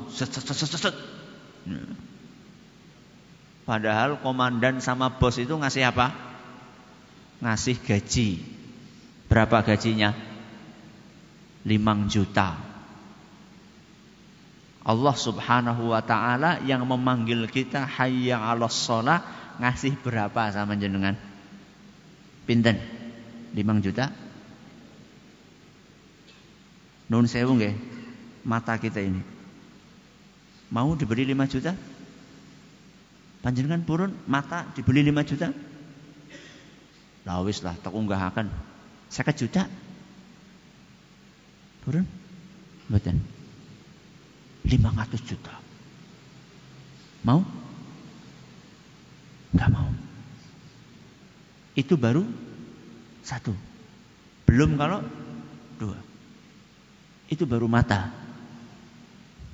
Padahal 3.68 4.16
komandan 4.24 4.80
sama 4.80 5.20
bos 5.20 5.36
itu 5.36 5.52
ngasih 5.52 5.92
apa? 5.92 6.16
Ngasih 7.44 7.76
gaji. 7.84 8.40
Berapa 9.28 9.60
gajinya? 9.60 10.16
5 11.68 12.08
juta. 12.08 12.56
Allah 14.88 15.16
Subhanahu 15.20 15.92
wa 15.92 16.00
taala 16.00 16.64
yang 16.64 16.88
memanggil 16.88 17.44
kita 17.52 17.84
hayya 17.84 18.40
'alas 18.40 18.72
shalah 18.72 19.20
ngasih 19.60 20.00
berapa 20.00 20.48
sama 20.48 20.72
jenengan? 20.80 21.12
Pinten? 22.48 22.80
5 23.52 23.84
juta? 23.84 24.08
Nun 27.12 27.28
sewu 27.28 27.52
nggih. 27.52 27.76
Mata 28.48 28.80
kita 28.80 29.04
ini. 29.04 29.20
Mau 30.72 30.96
diberi 30.96 31.28
5 31.28 31.52
juta? 31.52 31.76
Panjenengan 33.38 33.86
purun 33.86 34.12
mata 34.26 34.66
dibeli 34.74 35.06
5 35.06 35.30
juta. 35.30 35.48
Lah 37.22 37.44
wis 37.46 37.62
lah 37.62 37.76
tak 37.78 37.94
unggahaken 37.94 38.50
50 39.12 39.40
juta. 39.46 39.62
Purun? 41.84 42.04
Mboten. 42.88 43.16
500 44.68 45.28
juta. 45.28 45.54
Mau? 47.24 47.40
Enggak 49.54 49.70
mau. 49.72 49.88
Itu 51.78 51.96
baru 51.96 52.26
satu. 53.24 53.54
Belum 54.44 54.76
kalau 54.76 55.00
dua. 55.80 55.96
Itu 57.28 57.44
baru 57.44 57.68
mata. 57.68 58.12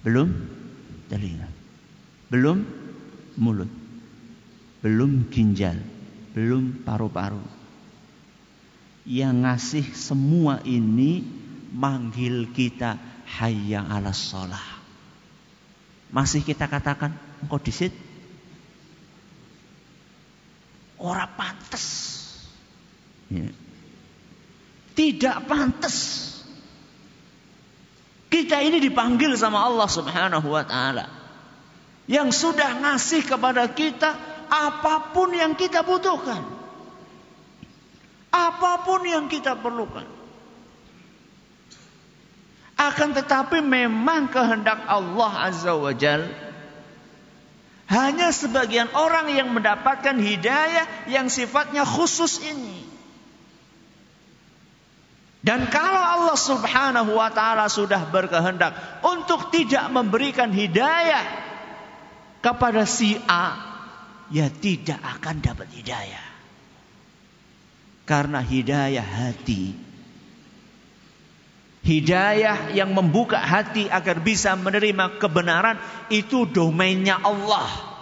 Belum 0.03 0.31
telinga. 1.11 1.47
Belum 2.31 2.63
mulut. 3.39 3.71
Belum 4.85 5.29
ginjal, 5.33 5.81
belum 6.37 6.85
paru-paru. 6.85 7.41
Yang 9.05 9.35
ngasih 9.45 9.87
semua 9.97 10.61
ini 10.65 11.25
manggil 11.73 12.53
kita 12.53 13.01
hayya 13.41 13.85
ala 13.85 14.13
sholah. 14.13 14.67
Masih 16.13 16.45
kita 16.45 16.69
katakan 16.69 17.17
engkau 17.43 17.61
disit? 17.61 17.93
Orang 21.01 21.33
pantas. 21.37 21.85
Ya. 23.29 23.51
Tidak 24.95 25.37
pantas. 25.51 26.23
Kita 28.31 28.63
ini 28.63 28.79
dipanggil 28.79 29.35
sama 29.35 29.67
Allah 29.67 29.91
Subhanahu 29.91 30.49
wa 30.49 30.65
taala 30.65 31.24
yang 32.05 32.29
sudah 32.33 32.85
ngasih 32.85 33.25
kepada 33.25 33.65
kita 33.73 34.13
apa 34.49 35.15
pun 35.17 35.33
yang 35.33 35.57
kita 35.57 35.81
butuhkan. 35.81 36.43
Apa 38.35 38.83
pun 38.83 39.07
yang 39.07 39.31
kita 39.31 39.57
perlukan. 39.57 40.05
Akan 42.75 43.15
tetapi 43.15 43.63
memang 43.63 44.27
kehendak 44.27 44.83
Allah 44.91 45.33
Azza 45.47 45.79
wa 45.79 45.95
Jal 45.95 46.27
hanya 47.87 48.35
sebagian 48.35 48.91
orang 48.97 49.31
yang 49.31 49.55
mendapatkan 49.55 50.17
hidayah 50.19 51.07
yang 51.07 51.31
sifatnya 51.31 51.87
khusus 51.87 52.43
ini. 52.43 52.83
Dan 55.45 55.69
kalau 55.69 56.01
Allah 56.01 56.41
Subhanahu 56.41 57.21
wa 57.21 57.29
taala 57.29 57.69
sudah 57.69 58.09
berkehendak 58.09 58.73
untuk 59.05 59.53
tidak 59.53 59.93
memberikan 59.93 60.49
hidayah 60.49 61.44
kepada 62.45 62.85
si 62.85 63.17
A, 63.25 63.57
ya 64.29 64.53
tidak 64.53 65.01
akan 65.01 65.41
dapat 65.41 65.73
hidayah. 65.73 66.27
Karena 68.05 68.45
hidayah 68.45 69.01
hati. 69.01 69.73
Hidayah 71.85 72.77
yang 72.77 72.93
membuka 72.93 73.41
hati 73.41 73.89
agar 73.89 74.21
bisa 74.21 74.53
menerima 74.61 75.17
kebenaran 75.17 75.81
itu 76.13 76.45
domainnya 76.45 77.17
Allah. 77.17 77.97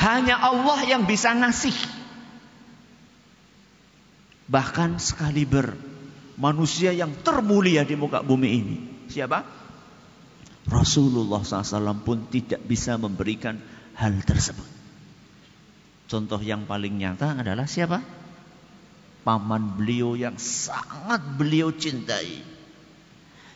Hanya 0.00 0.40
Allah 0.40 0.80
yang 0.88 1.04
bisa 1.04 1.32
ngasih. 1.36 1.76
Bahkan 4.48 5.00
sekali 5.00 5.48
ber 5.48 5.72
manusia 6.36 6.92
yang 6.92 7.16
termulia 7.24 7.84
di 7.84 7.96
muka 7.96 8.20
bumi 8.20 8.48
ini. 8.48 8.76
Siapa? 9.08 9.63
Rasulullah 10.64 11.44
SAW 11.44 12.04
pun 12.04 12.28
tidak 12.32 12.64
bisa 12.64 12.96
memberikan 12.96 13.60
hal 13.96 14.16
tersebut. 14.24 14.66
Contoh 16.08 16.40
yang 16.40 16.64
paling 16.68 16.96
nyata 17.00 17.40
adalah 17.40 17.68
siapa? 17.68 18.00
Paman 19.24 19.80
beliau 19.80 20.16
yang 20.16 20.36
sangat 20.36 21.20
beliau 21.40 21.72
cintai. 21.72 22.54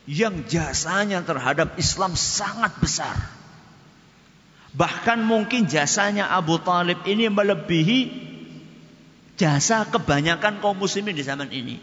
yang 0.08 0.48
jasanya 0.48 1.20
terhadap 1.20 1.76
Islam 1.76 2.16
sangat 2.16 2.80
besar. 2.80 3.12
Bahkan 4.72 5.20
mungkin 5.20 5.68
jasanya 5.68 6.32
Abu 6.32 6.56
Talib 6.64 7.04
ini 7.04 7.28
melebihi 7.28 7.98
jasa 9.36 9.84
kebanyakan 9.84 10.64
kaum 10.64 10.80
muslimin 10.80 11.12
di 11.12 11.20
zaman 11.20 11.52
ini. 11.52 11.76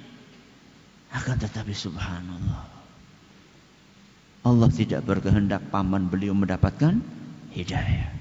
Akan 1.14 1.38
tetapi 1.38 1.72
subhanallah. 1.72 2.75
Allah 4.46 4.70
tidak 4.70 5.02
berkehendak 5.10 5.74
paman 5.74 6.06
beliau 6.06 6.38
mendapatkan 6.38 7.02
hidayah. 7.50 8.14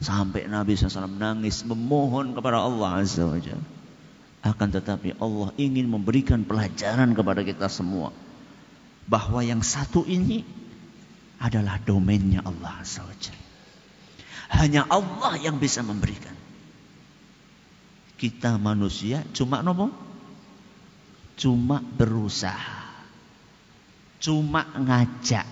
Sampai 0.00 0.48
Nabi 0.48 0.80
SAW 0.80 1.12
nangis 1.12 1.60
memohon 1.68 2.32
kepada 2.32 2.64
Allah 2.64 3.04
Azza 3.04 3.28
wa. 3.28 3.36
Akan 4.40 4.72
tetapi 4.72 5.20
Allah 5.20 5.52
ingin 5.60 5.84
memberikan 5.92 6.48
pelajaran 6.48 7.12
kepada 7.12 7.44
kita 7.44 7.68
semua. 7.68 8.16
Bahwa 9.04 9.44
yang 9.44 9.60
satu 9.60 10.08
ini 10.08 10.40
adalah 11.36 11.76
domainnya 11.84 12.40
Allah 12.40 12.80
SWT. 12.80 13.36
Hanya 14.56 14.88
Allah 14.88 15.36
yang 15.36 15.60
bisa 15.60 15.84
memberikan. 15.84 16.32
Kita 18.16 18.56
manusia 18.56 19.20
cuma 19.36 19.60
nopo? 19.60 19.92
Cuma 21.36 21.84
berusaha. 21.84 22.79
Cuma 24.20 24.68
ngajak. 24.76 25.48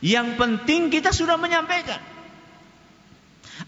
Yang 0.00 0.28
penting 0.36 0.90
kita 0.90 1.14
sudah 1.14 1.38
menyampaikan. 1.38 2.02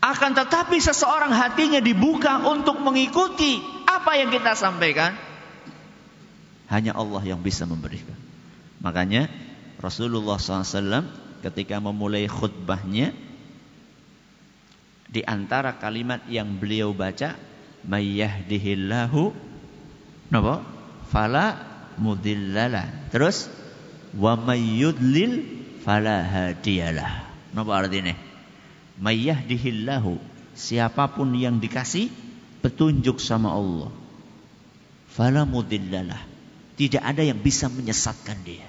Akan 0.01 0.33
tetapi 0.33 0.81
seseorang 0.81 1.31
hatinya 1.31 1.79
dibuka 1.79 2.41
untuk 2.49 2.81
mengikuti 2.81 3.61
apa 3.85 4.17
yang 4.17 4.33
kita 4.33 4.57
sampaikan. 4.57 5.15
Hanya 6.73 6.97
Allah 6.97 7.21
yang 7.23 7.45
bisa 7.45 7.69
memberikan. 7.69 8.17
Makanya 8.81 9.29
Rasulullah 9.77 10.41
SAW 10.41 11.05
ketika 11.45 11.77
memulai 11.79 12.25
khutbahnya 12.25 13.13
di 15.13 15.21
antara 15.29 15.77
kalimat 15.77 16.25
yang 16.33 16.57
beliau 16.57 16.97
baca 16.97 17.37
mayyahdihillahu 17.85 19.37
napa 20.33 20.65
fala 21.13 21.72
mudhillalah 22.01 23.13
terus 23.13 23.49
wa 24.17 24.37
mayyudlil 24.37 25.45
fala 25.85 26.23
hadiyalah 26.23 27.29
napa 27.53 27.73
artinya 27.73 28.15
Mayyahdihillahu. 29.03 30.21
Siapa 30.53 31.11
pun 31.11 31.35
yang 31.35 31.59
dikasih 31.59 32.13
petunjuk 32.63 33.19
sama 33.19 33.51
Allah. 33.51 33.91
Fala 35.11 35.43
mudillalah. 35.43 36.23
Tidak 36.79 37.03
ada 37.03 37.27
yang 37.27 37.43
bisa 37.43 37.67
menyesatkan 37.67 38.39
dia. 38.47 38.65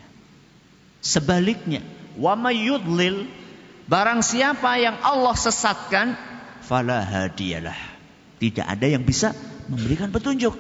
Sebaliknya, 1.04 1.84
wa 2.16 2.34
mayyudlil 2.34 3.28
barang 3.86 4.24
siapa 4.24 4.80
yang 4.80 4.98
Allah 5.04 5.36
sesatkan 5.36 6.16
fala 6.64 7.04
hadiyalah. 7.04 7.76
Tidak 8.40 8.64
ada 8.64 8.88
yang 8.90 9.06
bisa 9.06 9.36
memberikan 9.70 10.10
petunjuk. 10.10 10.56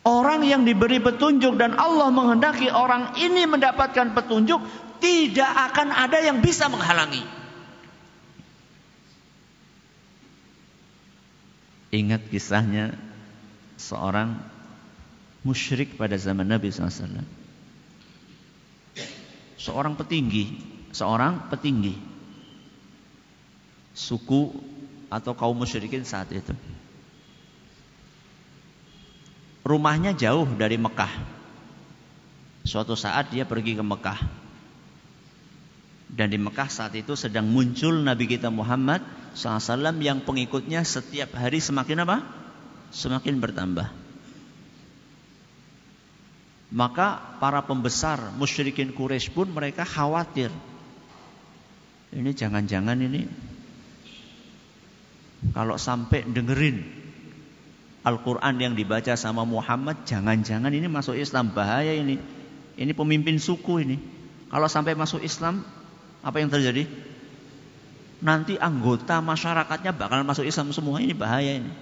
Orang 0.00 0.48
yang 0.48 0.64
diberi 0.64 0.96
petunjuk 0.96 1.60
dan 1.60 1.76
Allah 1.76 2.08
menghendaki 2.08 2.72
orang 2.72 3.20
ini 3.20 3.44
mendapatkan 3.44 4.16
petunjuk, 4.16 4.64
tidak 4.96 5.52
akan 5.72 5.92
ada 5.92 6.24
yang 6.24 6.40
bisa 6.40 6.72
menghalangi. 6.72 7.20
Ingat 11.90 12.32
kisahnya 12.32 12.96
seorang 13.76 14.40
musyrik 15.44 16.00
pada 16.00 16.16
zaman 16.16 16.48
Nabi 16.48 16.72
SAW. 16.72 17.20
Seorang 19.60 20.00
petinggi, 20.00 20.56
seorang 20.96 21.52
petinggi 21.52 21.92
suku 23.92 24.54
atau 25.12 25.32
kaum 25.36 25.58
musyrikin 25.58 26.06
saat 26.08 26.32
itu. 26.32 26.54
Rumahnya 29.70 30.18
jauh 30.18 30.50
dari 30.58 30.74
Mekah. 30.74 31.14
Suatu 32.66 32.98
saat 32.98 33.30
dia 33.30 33.46
pergi 33.46 33.78
ke 33.78 33.84
Mekah 33.86 34.18
dan 36.10 36.26
di 36.34 36.38
Mekah 36.42 36.66
saat 36.66 36.90
itu 36.98 37.14
sedang 37.14 37.46
muncul 37.46 38.02
Nabi 38.02 38.26
kita 38.26 38.50
Muhammad 38.50 38.98
SAW 39.38 39.94
yang 40.02 40.26
pengikutnya 40.26 40.82
setiap 40.82 41.38
hari 41.38 41.62
semakin 41.62 42.02
apa? 42.02 42.26
Semakin 42.90 43.38
bertambah. 43.38 43.86
Maka 46.70 47.38
para 47.38 47.62
pembesar 47.62 48.34
musyrikin 48.34 48.90
Quraisy 48.90 49.30
pun 49.30 49.50
mereka 49.50 49.86
khawatir. 49.86 50.50
Ini 52.10 52.30
jangan-jangan 52.34 52.98
ini 52.98 53.22
kalau 55.54 55.78
sampai 55.78 56.26
dengerin 56.26 56.99
Al-Quran 58.00 58.56
yang 58.56 58.72
dibaca 58.72 59.12
sama 59.12 59.44
Muhammad, 59.44 60.08
jangan-jangan 60.08 60.72
ini 60.72 60.88
masuk 60.88 61.20
Islam 61.20 61.52
bahaya 61.52 61.92
ini. 61.92 62.16
Ini 62.80 62.96
pemimpin 62.96 63.36
suku 63.36 63.84
ini. 63.84 64.00
Kalau 64.48 64.64
sampai 64.72 64.96
masuk 64.96 65.20
Islam, 65.20 65.60
apa 66.24 66.40
yang 66.40 66.48
terjadi? 66.48 66.88
Nanti 68.24 68.56
anggota 68.56 69.20
masyarakatnya 69.20 69.92
bakal 69.92 70.24
masuk 70.24 70.48
Islam 70.48 70.72
semua 70.72 70.96
ini 71.04 71.12
bahaya 71.12 71.60
ini. 71.60 71.72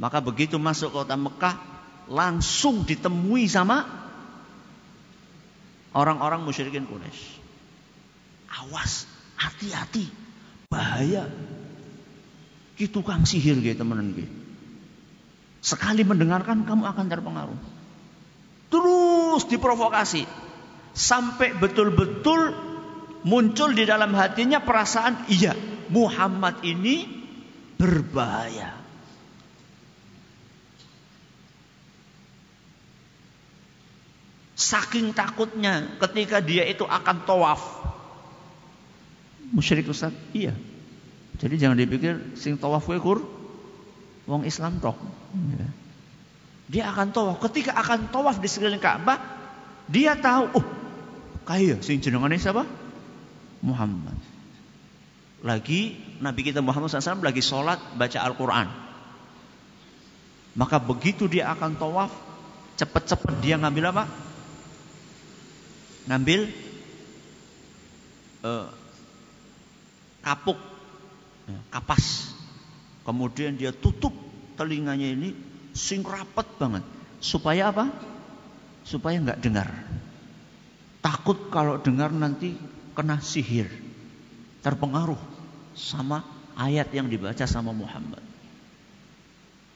Maka 0.00 0.24
begitu 0.24 0.56
masuk 0.56 0.96
kota 0.96 1.12
Mekah 1.12 1.60
langsung 2.08 2.88
ditemui 2.88 3.44
sama 3.52 3.84
orang-orang 5.92 6.40
musyrikin 6.40 6.88
Quraisy. 6.88 7.36
Awas, 8.64 9.04
hati-hati, 9.36 10.08
bahaya. 10.72 11.28
Ki 12.80 12.88
tukang 12.88 13.28
sihir 13.28 13.60
gitu 13.60 13.76
temenan 13.76 14.16
gitu. 14.16 14.39
Sekali 15.60 16.02
mendengarkan 16.08 16.64
kamu 16.64 16.84
akan 16.88 17.06
terpengaruh. 17.12 17.60
Terus 18.72 19.42
diprovokasi 19.44 20.24
sampai 20.96 21.52
betul-betul 21.52 22.56
muncul 23.28 23.76
di 23.76 23.84
dalam 23.84 24.16
hatinya 24.16 24.64
perasaan 24.64 25.28
iya 25.28 25.52
Muhammad 25.92 26.64
ini 26.64 27.04
berbahaya. 27.76 28.80
Saking 34.56 35.16
takutnya 35.16 35.96
ketika 36.04 36.44
dia 36.44 36.68
itu 36.68 36.84
akan 36.84 37.24
tawaf. 37.24 37.60
Musyrik 39.50 39.88
Ustaz, 39.88 40.12
iya. 40.36 40.52
Jadi 41.40 41.56
jangan 41.56 41.80
dipikir 41.80 42.36
sing 42.36 42.60
tawaf 42.60 42.84
kur 42.84 43.39
wong 44.30 44.46
Islam 44.46 44.78
toh. 44.78 44.94
Iya. 45.34 45.68
Dia 46.70 46.82
akan 46.94 47.10
tawaf. 47.10 47.42
Ketika 47.50 47.74
akan 47.74 48.14
tawaf 48.14 48.38
di 48.38 48.46
sekeliling 48.46 48.78
Ka'bah, 48.78 49.18
dia 49.90 50.14
tahu, 50.14 50.54
oh, 50.54 50.66
kaya 51.42 51.82
sing 51.82 51.98
jenengane 51.98 52.38
siapa? 52.38 52.62
Muhammad. 53.58 54.14
Lagi 55.42 55.98
Nabi 56.22 56.46
kita 56.46 56.62
Muhammad 56.62 56.94
SAW 56.94 57.26
lagi 57.26 57.42
sholat 57.42 57.82
baca 57.98 58.18
Al-Quran. 58.22 58.70
Maka 60.54 60.78
begitu 60.78 61.26
dia 61.26 61.50
akan 61.50 61.74
tawaf, 61.74 62.14
cepet-cepet 62.78 63.34
dia 63.42 63.58
ngambil 63.58 63.90
apa? 63.90 64.04
Ngambil 66.06 66.40
uh, 68.46 68.70
kapuk, 70.22 70.58
ya, 71.50 71.58
kapas. 71.74 72.29
Kemudian 73.04 73.56
dia 73.56 73.72
tutup 73.72 74.12
telinganya 74.60 75.08
ini 75.08 75.32
sing 75.72 76.04
rapet 76.04 76.46
banget. 76.60 76.84
Supaya 77.20 77.72
apa? 77.72 77.88
Supaya 78.84 79.20
nggak 79.20 79.40
dengar. 79.40 79.68
Takut 81.00 81.48
kalau 81.48 81.80
dengar 81.80 82.12
nanti 82.12 82.56
kena 82.92 83.24
sihir, 83.24 83.68
terpengaruh 84.60 85.20
sama 85.72 86.20
ayat 86.60 86.92
yang 86.92 87.08
dibaca 87.08 87.44
sama 87.48 87.72
Muhammad. 87.72 88.20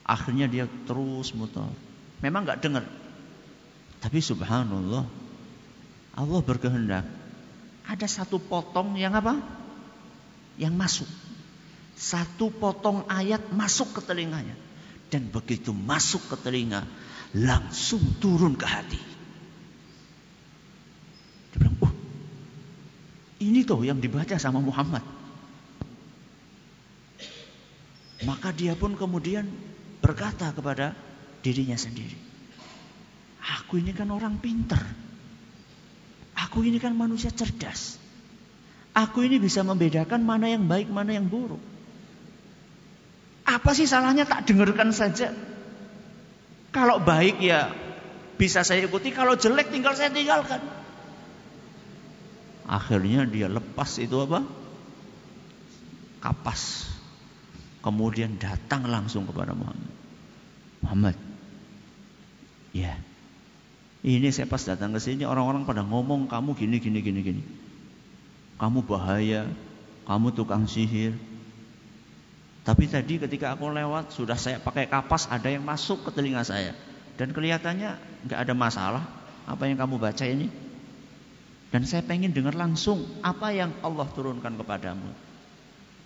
Akhirnya 0.05 0.45
dia 0.45 0.69
terus 0.85 1.33
mutar. 1.33 1.73
Memang 2.21 2.45
nggak 2.45 2.61
dengar. 2.61 2.85
Tapi 4.05 4.21
subhanallah, 4.21 5.09
Allah 6.13 6.41
berkehendak. 6.45 7.09
Ada 7.89 8.05
satu 8.05 8.37
potong 8.37 9.01
yang 9.01 9.17
apa? 9.17 9.41
Yang 10.61 10.75
masuk. 10.77 11.11
Satu 11.95 12.51
potong 12.51 13.07
ayat 13.07 13.55
masuk 13.55 13.99
ke 13.99 14.01
telinganya. 14.03 14.59
Dan 15.09 15.31
begitu 15.31 15.71
masuk 15.71 16.27
ke 16.27 16.37
telinga, 16.43 16.83
langsung 17.39 18.03
turun 18.19 18.59
ke 18.59 18.67
hati. 18.67 18.99
Dia 21.55 21.57
bilang, 21.63 21.79
oh 21.87 21.93
ini 23.39 23.63
tuh 23.63 23.87
yang 23.87 24.03
dibaca 24.03 24.35
sama 24.43 24.59
Muhammad. 24.59 25.07
Maka 28.27 28.51
dia 28.51 28.75
pun 28.75 28.99
kemudian 28.99 29.47
berkata 30.03 30.51
kepada 30.51 30.97
dirinya 31.45 31.77
sendiri. 31.77 32.17
Aku 33.61 33.77
ini 33.79 33.93
kan 33.93 34.09
orang 34.11 34.41
pinter. 34.41 34.81
Aku 36.35 36.65
ini 36.65 36.81
kan 36.81 36.97
manusia 36.97 37.31
cerdas. 37.31 38.01
Aku 38.95 39.27
ini 39.27 39.43
bisa 39.43 39.61
membedakan 39.67 40.23
mana 40.23 40.49
yang 40.49 40.65
baik, 40.65 40.89
mana 40.89 41.15
yang 41.15 41.27
buruk. 41.27 41.74
Apa 43.45 43.77
sih 43.77 43.85
salahnya 43.85 44.25
tak 44.25 44.49
dengarkan 44.49 44.91
saja? 44.91 45.33
Kalau 46.73 46.99
baik 46.99 47.39
ya 47.45 47.71
bisa 48.35 48.67
saya 48.67 48.83
ikuti, 48.89 49.15
kalau 49.15 49.39
jelek 49.39 49.71
tinggal 49.71 49.95
saya 49.95 50.11
tinggalkan. 50.11 50.59
Akhirnya 52.65 53.29
dia 53.29 53.47
lepas 53.47 54.01
itu 54.01 54.17
apa? 54.25 54.43
Kapas. 56.25 56.89
Kemudian 57.85 58.41
datang 58.41 58.89
langsung 58.89 59.29
kepada 59.29 59.53
Muhammad. 59.53 59.93
Muhammad, 60.81 61.17
ya, 62.73 62.97
ini 64.05 64.29
saya 64.33 64.45
pas 64.45 64.61
datang 64.61 64.93
ke 64.93 65.01
sini 65.01 65.25
orang-orang 65.25 65.65
pada 65.65 65.81
ngomong 65.81 66.29
kamu 66.29 66.57
gini 66.57 66.77
gini 66.81 67.01
gini 67.01 67.21
gini. 67.25 67.43
Kamu 68.57 68.85
bahaya, 68.85 69.49
kamu 70.05 70.33
tukang 70.33 70.69
sihir. 70.69 71.17
Tapi 72.65 72.89
tadi 72.89 73.21
ketika 73.21 73.53
aku 73.53 73.69
lewat 73.69 74.17
sudah 74.17 74.41
saya 74.41 74.57
pakai 74.57 74.89
kapas 74.89 75.29
ada 75.29 75.53
yang 75.53 75.61
masuk 75.61 76.09
ke 76.09 76.11
telinga 76.17 76.41
saya 76.49 76.73
dan 77.21 77.31
kelihatannya 77.31 78.25
nggak 78.25 78.41
ada 78.41 78.55
masalah 78.57 79.05
apa 79.45 79.69
yang 79.69 79.77
kamu 79.77 80.01
baca 80.01 80.25
ini. 80.25 80.49
Dan 81.69 81.85
saya 81.85 82.07
pengen 82.07 82.31
dengar 82.31 82.55
langsung 82.55 83.03
apa 83.21 83.51
yang 83.51 83.75
Allah 83.83 84.07
turunkan 84.15 84.55
kepadamu. 84.55 85.11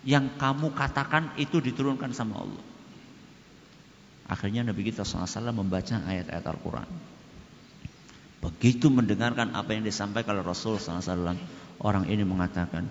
Yang 0.03 0.35
kamu 0.41 0.73
katakan 0.73 1.37
itu 1.37 1.61
diturunkan 1.61 2.11
sama 2.17 2.41
Allah. 2.41 2.65
Akhirnya 4.29 4.65
Nabi 4.65 4.89
kita 4.89 5.05
SAW 5.05 5.53
membaca 5.53 6.01
ayat-ayat 6.09 6.45
Al-Quran. 6.45 6.89
Begitu 8.39 8.89
mendengarkan 8.89 9.53
apa 9.53 9.77
yang 9.77 9.85
disampaikan 9.85 10.41
oleh 10.41 10.47
Rasul 10.47 10.81
SAW, 10.81 11.37
orang 11.85 12.05
ini 12.09 12.23
mengatakan, 12.23 12.89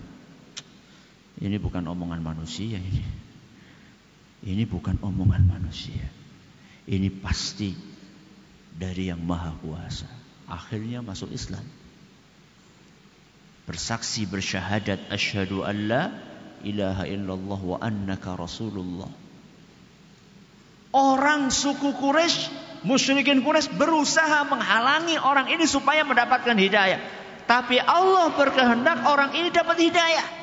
ini 1.40 1.56
bukan 1.58 1.82
omongan 1.82 2.20
manusia 2.22 2.78
ini. 2.78 3.27
Ini 4.42 4.64
bukan 4.70 5.02
omongan 5.02 5.42
manusia. 5.50 6.06
Ini 6.86 7.10
pasti 7.18 7.74
dari 8.78 9.10
yang 9.10 9.18
maha 9.26 9.52
kuasa. 9.58 10.06
Akhirnya 10.46 11.02
masuk 11.02 11.34
Islam. 11.34 11.64
Bersaksi 13.66 14.24
bersyahadat 14.24 15.12
asyhadu 15.12 15.66
an 15.66 15.76
la 15.90 16.02
ilaha 16.64 17.04
illallah 17.04 17.60
wa 17.60 17.76
annaka 17.82 18.38
rasulullah. 18.38 19.10
Orang 20.94 21.52
suku 21.52 21.92
Quraisy 21.92 22.48
musyrikin 22.86 23.44
Quraisy 23.44 23.76
berusaha 23.76 24.48
menghalangi 24.48 25.20
orang 25.20 25.52
ini 25.52 25.68
supaya 25.68 26.06
mendapatkan 26.06 26.56
hidayah. 26.56 27.02
Tapi 27.44 27.76
Allah 27.80 28.32
berkehendak 28.32 29.04
orang 29.04 29.36
ini 29.36 29.52
dapat 29.52 29.76
hidayah. 29.82 30.37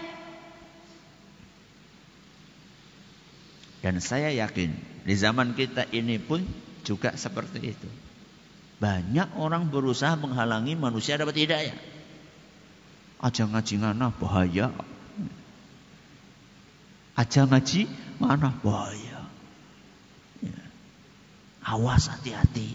Dan 3.86 4.02
saya 4.02 4.34
yakin 4.34 4.74
di 5.06 5.14
zaman 5.14 5.54
kita 5.54 5.86
ini 5.94 6.18
pun 6.18 6.42
juga 6.82 7.14
seperti 7.14 7.70
itu. 7.70 7.90
Banyak 8.82 9.38
orang 9.38 9.70
berusaha 9.70 10.18
menghalangi 10.18 10.74
manusia 10.74 11.22
dapat 11.22 11.38
hidayah. 11.38 11.78
Aja 13.22 13.46
ngaji 13.46 13.86
ngana 13.86 14.10
bahaya. 14.18 14.74
Aja 17.14 17.46
ngaji 17.46 17.86
mana 18.18 18.58
bahaya. 18.58 19.22
Awas 21.62 22.10
hati-hati. 22.10 22.74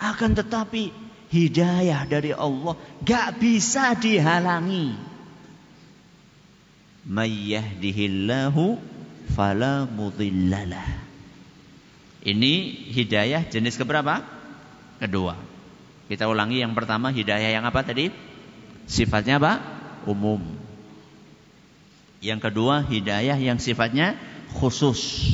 Akan 0.00 0.32
tetapi 0.32 0.88
hidayah 1.28 2.08
dari 2.08 2.32
Allah 2.32 2.80
gak 3.04 3.36
bisa 3.36 3.92
dihalangi. 3.92 4.96
Mayyahdihillahu 7.04 8.91
fala 9.30 9.86
mudhillalah. 9.86 11.12
Ini 12.22 12.52
hidayah 12.90 13.46
jenis 13.46 13.78
keberapa? 13.78 14.22
Kedua. 14.98 15.38
Kita 16.10 16.26
ulangi 16.26 16.62
yang 16.62 16.74
pertama 16.74 17.14
hidayah 17.14 17.50
yang 17.54 17.64
apa 17.66 17.82
tadi? 17.86 18.10
Sifatnya 18.86 19.38
apa? 19.38 19.62
Umum. 20.06 20.42
Yang 22.22 22.50
kedua 22.50 22.82
hidayah 22.86 23.38
yang 23.38 23.58
sifatnya 23.58 24.18
khusus. 24.54 25.26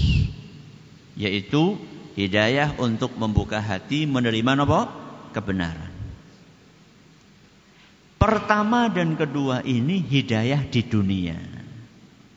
Yaitu 1.18 1.76
Hidayah 2.18 2.74
untuk 2.82 3.14
membuka 3.14 3.62
hati 3.62 4.02
menerima 4.02 4.66
apa? 4.66 4.90
Kebenaran. 5.30 5.94
Pertama 8.18 8.90
dan 8.90 9.14
kedua 9.14 9.62
ini 9.62 10.02
hidayah 10.02 10.66
di 10.66 10.82
dunia. 10.82 11.38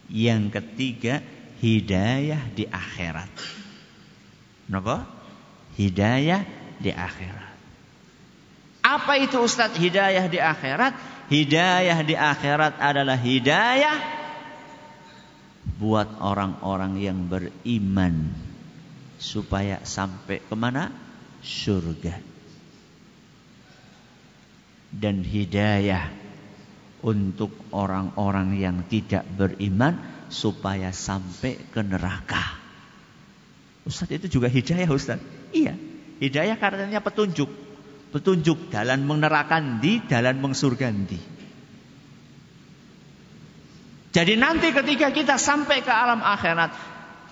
Yang 0.06 0.54
ketiga 0.54 1.26
hidayah 1.62 2.41
di 2.52 2.65
akhirat. 2.65 3.32
Kenapa? 4.65 5.06
Hidayah 5.78 6.41
di 6.82 6.89
akhirat. 6.89 7.54
Apa 8.82 9.21
itu 9.21 9.38
Ustadz 9.38 9.78
hidayah 9.78 10.26
di 10.26 10.41
akhirat? 10.41 10.93
Hidayah 11.30 12.00
di 12.04 12.17
akhirat 12.17 12.82
adalah 12.82 13.15
hidayah 13.15 13.97
buat 15.78 16.19
orang-orang 16.19 16.97
yang 17.00 17.30
beriman 17.30 18.34
supaya 19.21 19.80
sampai 19.86 20.41
ke 20.41 20.56
mana? 20.58 20.89
Surga. 21.39 22.17
Dan 24.91 25.24
hidayah 25.24 26.12
untuk 27.06 27.54
orang-orang 27.71 28.60
yang 28.60 28.84
tidak 28.91 29.24
beriman 29.34 30.21
supaya 30.32 30.96
sampai 30.96 31.60
ke 31.70 31.84
neraka. 31.84 32.58
Ustaz 33.84 34.08
itu 34.10 34.39
juga 34.39 34.48
hidayah 34.48 34.88
Ustaz. 34.88 35.20
Iya, 35.52 35.76
hidayah 36.24 36.56
katanya 36.56 37.04
petunjuk. 37.04 37.52
Petunjuk 38.12 38.72
dalam 38.72 39.04
menerakan 39.08 39.84
di, 39.84 40.00
dalam 40.08 40.39
mengsurgan 40.39 41.08
di. 41.08 41.20
Jadi 44.12 44.36
nanti 44.36 44.76
ketika 44.76 45.08
kita 45.15 45.36
sampai 45.39 45.80
ke 45.80 45.91
alam 45.91 46.20
akhirat, 46.20 46.72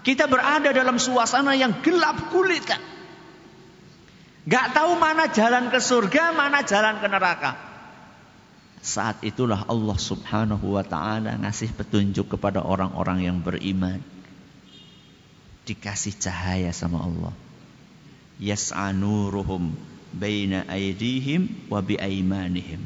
kita 0.04 0.32
berada 0.32 0.72
dalam 0.72 0.96
suasana 0.96 1.52
yang 1.56 1.84
gelap 1.84 2.32
gulita. 2.32 2.80
Gak 4.48 4.72
tahu 4.72 4.96
mana 4.96 5.28
jalan 5.28 5.68
ke 5.68 5.84
surga, 5.84 6.32
mana 6.32 6.64
jalan 6.64 7.04
ke 7.04 7.08
neraka. 7.12 7.69
Saat 8.80 9.28
itulah 9.28 9.68
Allah 9.68 9.98
subhanahu 10.00 10.80
wa 10.80 10.84
ta'ala 10.88 11.36
ngasih 11.44 11.76
petunjuk 11.76 12.32
kepada 12.32 12.64
orang-orang 12.64 13.28
yang 13.28 13.38
beriman. 13.44 14.00
Dikasih 15.68 16.16
cahaya 16.16 16.72
sama 16.72 17.04
Allah. 17.04 17.36
Yas'anuruhum 18.40 19.76
baina 20.16 20.64
aidihim 20.72 21.68
wa 21.68 21.84
biaimanihim. 21.84 22.80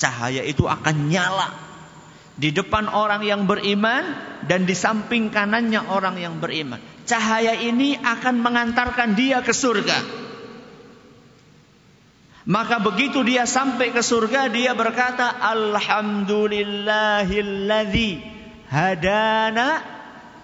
Cahaya 0.00 0.40
itu 0.42 0.64
akan 0.64 1.12
nyala 1.12 1.52
di 2.34 2.50
depan 2.50 2.90
orang 2.90 3.22
yang 3.22 3.46
beriman 3.46 4.02
dan 4.48 4.66
di 4.66 4.74
samping 4.74 5.30
kanannya 5.30 5.86
orang 5.86 6.18
yang 6.18 6.40
beriman. 6.42 6.82
Cahaya 7.04 7.52
ini 7.52 8.00
akan 8.00 8.40
mengantarkan 8.40 9.12
dia 9.12 9.44
ke 9.44 9.52
surga. 9.52 10.23
Maka 12.44 12.76
begitu 12.76 13.24
dia 13.24 13.48
sampai 13.48 13.88
ke 13.88 14.04
surga 14.04 14.52
dia 14.52 14.76
berkata 14.76 15.32
Alhamdulillahilladzi 15.32 18.20
hadana 18.68 19.80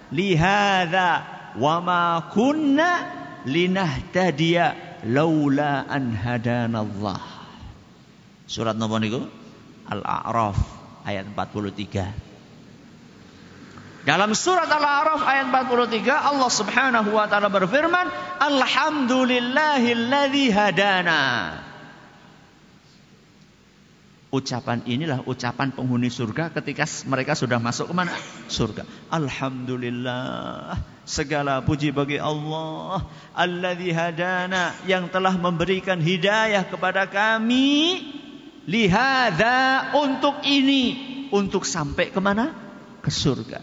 lihada 0.09 1.29
wa 1.61 1.77
ma 1.85 2.25
kunna 2.33 3.05
linahtadiya 3.45 4.97
laula 5.05 5.85
an 5.93 6.17
hadanallah. 6.17 7.21
Surat 8.49 8.81
nomor 8.81 9.05
niku 9.05 9.21
Al-A'raf 9.85 10.57
ayat 11.05 11.29
43. 11.37 14.09
Dalam 14.09 14.33
surat 14.33 14.73
Al-A'raf 14.73 15.21
ayat 15.21 15.53
43 15.53 16.17
Allah 16.17 16.49
Subhanahu 16.49 17.13
wa 17.13 17.29
taala 17.29 17.53
berfirman, 17.53 18.09
"Alhamdulillahilladzi 18.41 20.49
hadana." 20.49 21.69
Ucapan 24.31 24.87
inilah 24.87 25.27
ucapan 25.27 25.75
penghuni 25.75 26.07
surga 26.07 26.55
ketika 26.55 26.87
mereka 27.11 27.35
sudah 27.35 27.59
masuk 27.59 27.91
ke 27.91 27.95
mana? 27.99 28.15
Surga. 28.47 28.87
Alhamdulillah. 29.11 30.79
Segala 31.03 31.67
puji 31.67 31.91
bagi 31.91 32.23
Allah. 32.23 33.11
Alladzi 33.35 33.91
hadana. 33.91 34.79
Yang 34.87 35.11
telah 35.11 35.35
memberikan 35.35 35.99
hidayah 35.99 36.63
kepada 36.63 37.11
kami 37.11 37.99
Lihada 38.71 39.91
untuk 39.99 40.47
ini. 40.47 41.11
Untuk 41.35 41.67
sampai 41.67 42.15
ke 42.15 42.23
mana? 42.23 42.55
Ke 43.03 43.11
surga. 43.11 43.59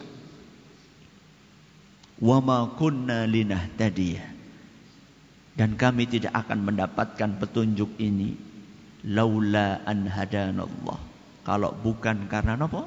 Wa 2.20 2.44
ma 2.44 2.68
kunna 2.76 3.24
linahtadiyah. 3.24 4.36
Dan 5.56 5.80
kami 5.80 6.12
tidak 6.12 6.36
akan 6.36 6.60
mendapatkan 6.60 7.40
petunjuk 7.40 7.96
ini 8.04 8.47
laula 9.08 9.82
an 9.88 10.08
hadanallah. 10.08 11.00
Kalau 11.48 11.72
bukan 11.72 12.28
karena 12.28 12.60
apa? 12.60 12.84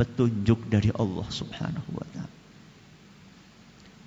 Petunjuk 0.00 0.66
dari 0.72 0.88
Allah 0.96 1.28
Subhanahu 1.28 1.90
wa 1.92 2.06
taala. 2.08 2.40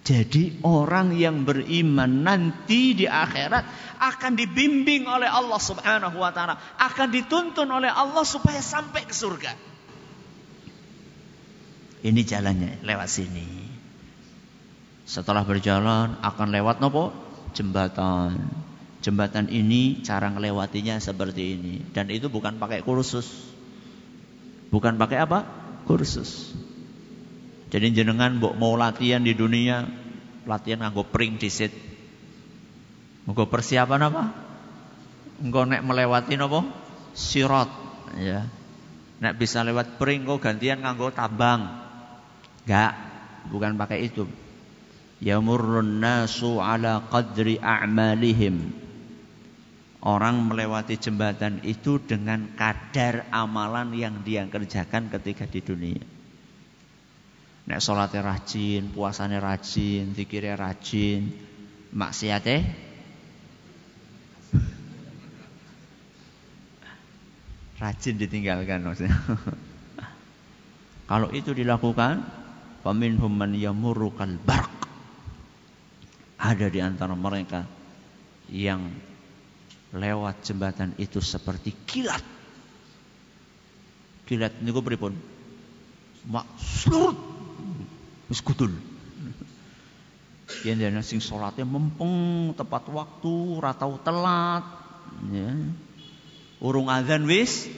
Jadi 0.05 0.61
orang 0.61 1.17
yang 1.17 1.45
beriman 1.45 2.21
nanti 2.21 2.93
di 2.93 3.05
akhirat 3.09 3.65
akan 4.01 4.37
dibimbing 4.37 5.09
oleh 5.09 5.29
Allah 5.29 5.61
Subhanahu 5.61 6.17
wa 6.17 6.33
taala, 6.33 6.57
akan 6.81 7.07
dituntun 7.13 7.69
oleh 7.69 7.89
Allah 7.89 8.25
supaya 8.25 8.61
sampai 8.61 9.05
ke 9.05 9.13
surga. 9.13 9.53
Ini 12.05 12.21
jalannya 12.21 12.85
lewat 12.85 13.09
sini. 13.09 13.49
Setelah 15.05 15.45
berjalan 15.45 16.17
akan 16.21 16.47
lewat 16.49 16.81
nopo? 16.81 17.25
jembatan. 17.55 18.35
Jembatan 19.05 19.53
ini 19.53 20.01
cara 20.01 20.33
ngelewatinya 20.33 20.97
seperti 20.97 21.53
ini 21.53 21.77
dan 21.93 22.09
itu 22.09 22.25
bukan 22.25 22.57
pakai 22.57 22.81
kursus. 22.81 23.29
Bukan 24.73 24.97
pakai 24.97 25.21
apa? 25.21 25.45
Kursus. 25.85 26.57
Jadi 27.69 27.93
jenengan 27.93 28.33
mau 28.41 28.73
latihan 28.73 29.21
di 29.21 29.37
dunia, 29.37 29.85
latihan 30.49 30.81
nganggo 30.81 31.05
pring 31.05 31.37
disit. 31.37 31.69
Nganggo 33.29 33.45
persiapan 33.45 34.09
apa? 34.09 34.23
Engko 35.37 35.69
nek 35.69 35.85
melewati 35.85 36.33
apa? 36.41 36.65
Sirat, 37.13 37.69
ya. 38.17 38.49
Nek 39.21 39.37
bisa 39.37 39.61
lewat 39.61 40.01
pring 40.01 40.25
kok 40.25 40.41
gantian 40.41 40.81
nganggo 40.81 41.13
tambang. 41.13 41.77
Enggak, 42.65 42.97
bukan 43.53 43.77
pakai 43.77 44.09
itu 44.09 44.25
yamurrun 45.21 46.01
nasu 46.01 46.59
ala 46.59 47.05
qadri 47.07 47.61
a'malihim 47.61 48.84
Orang 50.05 50.45
melewati 50.45 51.01
jembatan 51.01 51.65
itu 51.65 51.97
dengan 51.97 52.53
kadar 52.53 53.25
amalan 53.33 53.89
yang 53.97 54.21
dia 54.21 54.45
kerjakan 54.45 55.09
ketika 55.09 55.49
di 55.49 55.65
dunia. 55.65 55.97
Nek 57.65 57.81
sholatnya 57.81 58.21
rajin, 58.21 58.93
puasanya 58.93 59.41
rajin, 59.41 60.13
zikirnya 60.13 60.53
rajin, 60.53 61.33
maksiatnya 61.89 62.61
rajin 67.81 68.21
ditinggalkan 68.21 68.85
maksudnya. 68.85 69.09
Kalau 71.09 71.33
itu 71.33 71.57
dilakukan, 71.57 72.21
paminhum 72.85 73.33
man 73.33 73.57
yamurru 73.57 74.13
kal 74.13 74.37
barq 74.45 74.69
ada 76.37 76.69
di 76.69 76.77
antara 76.77 77.17
mereka 77.17 77.65
yang 78.53 78.93
lewat 79.95 80.43
jembatan 80.43 80.91
itu 80.99 81.23
seperti 81.23 81.71
kilat. 81.87 82.21
Kilat 84.27 84.59
niku 84.59 84.83
pripun? 84.83 85.15
Mak 86.27 86.45
slurut. 86.59 87.17
Wis 88.27 88.41
kudul. 88.43 88.73
Yen 90.65 90.77
dene 90.81 91.01
sing 91.01 91.21
salate 91.21 91.65
mempeng 91.65 92.53
tepat 92.53 92.89
waktu, 92.89 93.33
ora 93.57 93.73
tau 93.73 93.97
telat, 94.01 94.65
ya. 95.29 95.49
Urung 96.61 96.89
azan 96.89 97.25
wis 97.29 97.69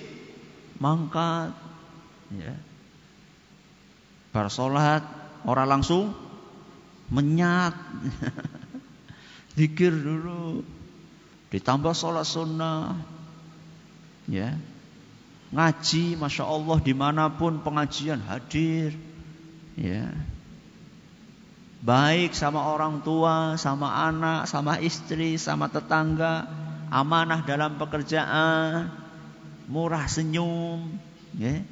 mangkat, 0.80 1.51
ya. 2.32 2.56
Bar 4.32 4.51
salat 4.51 5.03
ora 5.47 5.63
langsung 5.63 6.12
menyat. 7.12 7.75
Zikir 9.58 9.89
dulu. 9.89 10.77
Ditambah 11.58 11.98
sholat 11.98 12.22
sunnah. 12.22 13.02
Ya. 14.30 14.54
Ngaji, 15.50 16.13
Masya 16.13 16.46
Allah 16.46 16.78
di 16.86 16.93
mana 16.93 17.34
pun 17.34 17.65
pengajian 17.65 18.22
hadir. 18.22 18.93
Ya. 19.74 20.13
Baik 21.82 22.38
sama 22.38 22.62
orang 22.62 23.02
tua, 23.02 23.58
sama 23.58 24.06
anak, 24.06 24.46
sama 24.46 24.78
istri, 24.78 25.41
sama 25.41 25.65
tetangga. 25.65 26.46
Amanah 26.93 27.41
dalam 27.41 27.82
pekerjaan. 27.82 28.93
Murah 29.65 30.06
senyum. 30.06 30.93
Ya. 31.41 31.65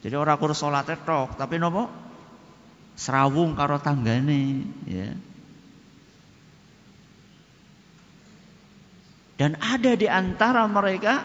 Jadi 0.00 0.14
orang 0.16 0.40
kurus 0.40 0.64
sholat 0.64 0.88
tok, 0.88 1.36
tapi 1.36 1.60
nopo 1.60 1.92
serawung 2.96 3.52
karo 3.60 3.76
tanggane 3.76 4.64
ya. 4.88 5.12
Dan 9.36 9.60
ada 9.60 9.92
di 9.92 10.08
antara 10.08 10.64
mereka 10.64 11.24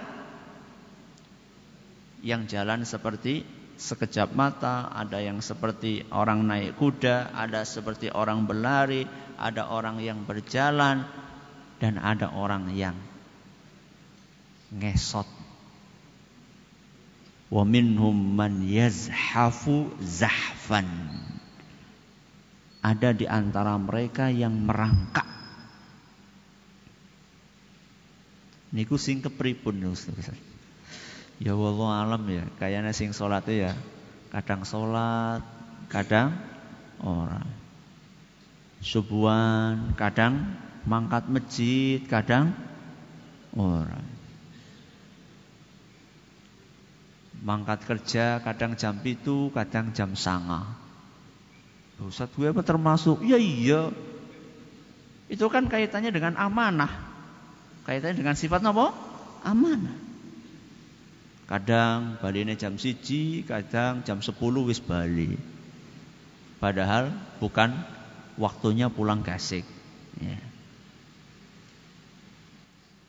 yang 2.22 2.46
jalan 2.46 2.84
seperti 2.84 3.48
sekejap 3.80 4.36
mata, 4.36 4.92
ada 4.94 5.18
yang 5.24 5.40
seperti 5.42 6.06
orang 6.14 6.46
naik 6.46 6.78
kuda, 6.78 7.34
ada 7.34 7.66
seperti 7.66 8.12
orang 8.14 8.46
berlari, 8.46 9.08
ada 9.40 9.72
orang 9.72 9.98
yang 10.04 10.22
berjalan, 10.28 11.08
dan 11.82 11.98
ada 11.98 12.30
orang 12.36 12.70
yang 12.76 12.94
ngesot. 14.76 15.26
Wa 17.50 17.64
minhum 17.66 18.16
man 18.38 18.64
yazhafu 18.64 19.92
zahfan 20.00 20.88
ada 22.82 23.14
di 23.14 23.30
antara 23.30 23.78
mereka 23.78 24.34
yang 24.34 24.58
merangkak. 24.66 25.31
Niku 28.72 28.96
sing 28.96 29.20
kepripun 29.20 29.84
Ustaz. 29.92 30.32
Ya 31.42 31.58
Allah 31.58 31.90
alam 32.08 32.24
ya, 32.32 32.48
kayaknya 32.62 32.96
sing 32.96 33.12
salat 33.12 33.44
ya 33.50 33.76
kadang 34.32 34.64
salat, 34.64 35.44
kadang 35.92 36.32
orang. 37.04 37.46
Subuhan, 38.82 39.94
kadang 40.00 40.58
mangkat 40.88 41.28
masjid, 41.28 42.00
kadang 42.08 42.56
orang. 43.54 44.08
Mangkat 47.44 47.86
kerja 47.86 48.40
kadang 48.40 48.80
jam 48.80 48.98
itu, 49.04 49.52
kadang 49.52 49.92
jam 49.92 50.16
sanga. 50.16 50.80
Ustaz 52.02 52.32
gue 52.34 52.50
apa 52.50 52.66
termasuk? 52.66 53.22
Ya 53.28 53.38
iya. 53.38 53.94
Itu 55.30 55.52
kan 55.52 55.70
kaitannya 55.70 56.10
dengan 56.10 56.34
amanah. 56.40 57.11
Kaitannya 57.86 58.18
dengan 58.22 58.36
sifat 58.38 58.62
apa? 58.62 58.94
Amanah. 59.42 59.98
Kadang 61.50 62.22
baline 62.24 62.56
jam 62.56 62.80
siji, 62.80 63.44
kadang 63.44 64.08
jam 64.08 64.24
10 64.24 64.32
wis 64.70 64.80
bali. 64.80 65.36
Padahal 66.62 67.12
bukan 67.42 67.74
waktunya 68.40 68.88
pulang 68.88 69.26
kasih. 69.26 69.66
Ya. 70.22 70.40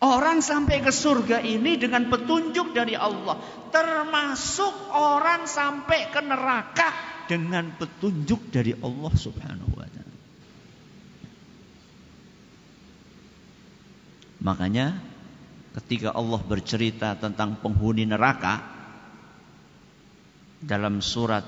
Orang 0.02 0.42
sampai 0.42 0.82
ke 0.82 0.90
surga 0.90 1.38
ini 1.46 1.78
dengan 1.78 2.10
petunjuk 2.10 2.74
dari 2.74 2.98
Allah. 2.98 3.38
Termasuk 3.70 4.90
orang 4.90 5.46
sampai 5.46 6.10
ke 6.10 6.18
neraka 6.18 6.90
dengan 7.30 7.70
petunjuk 7.78 8.50
dari 8.50 8.74
Allah 8.74 9.12
Subhanahu 9.14 9.78
wa 9.78 9.86
taala. 9.86 10.11
Makanya 14.42 14.98
ketika 15.78 16.10
Allah 16.12 16.42
bercerita 16.42 17.14
tentang 17.14 17.56
penghuni 17.62 18.04
neraka 18.04 18.58
dalam 20.58 20.98
surat 20.98 21.46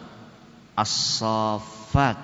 As-Saffat 0.79 2.19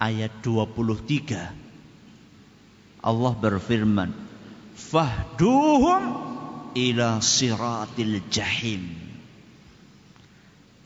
ayat 0.00 0.32
23 0.44 3.04
Allah 3.04 3.32
berfirman 3.36 4.12
fahduhum 4.76 6.02
ila 6.76 7.20
siratil 7.24 8.20
jahim 8.28 9.06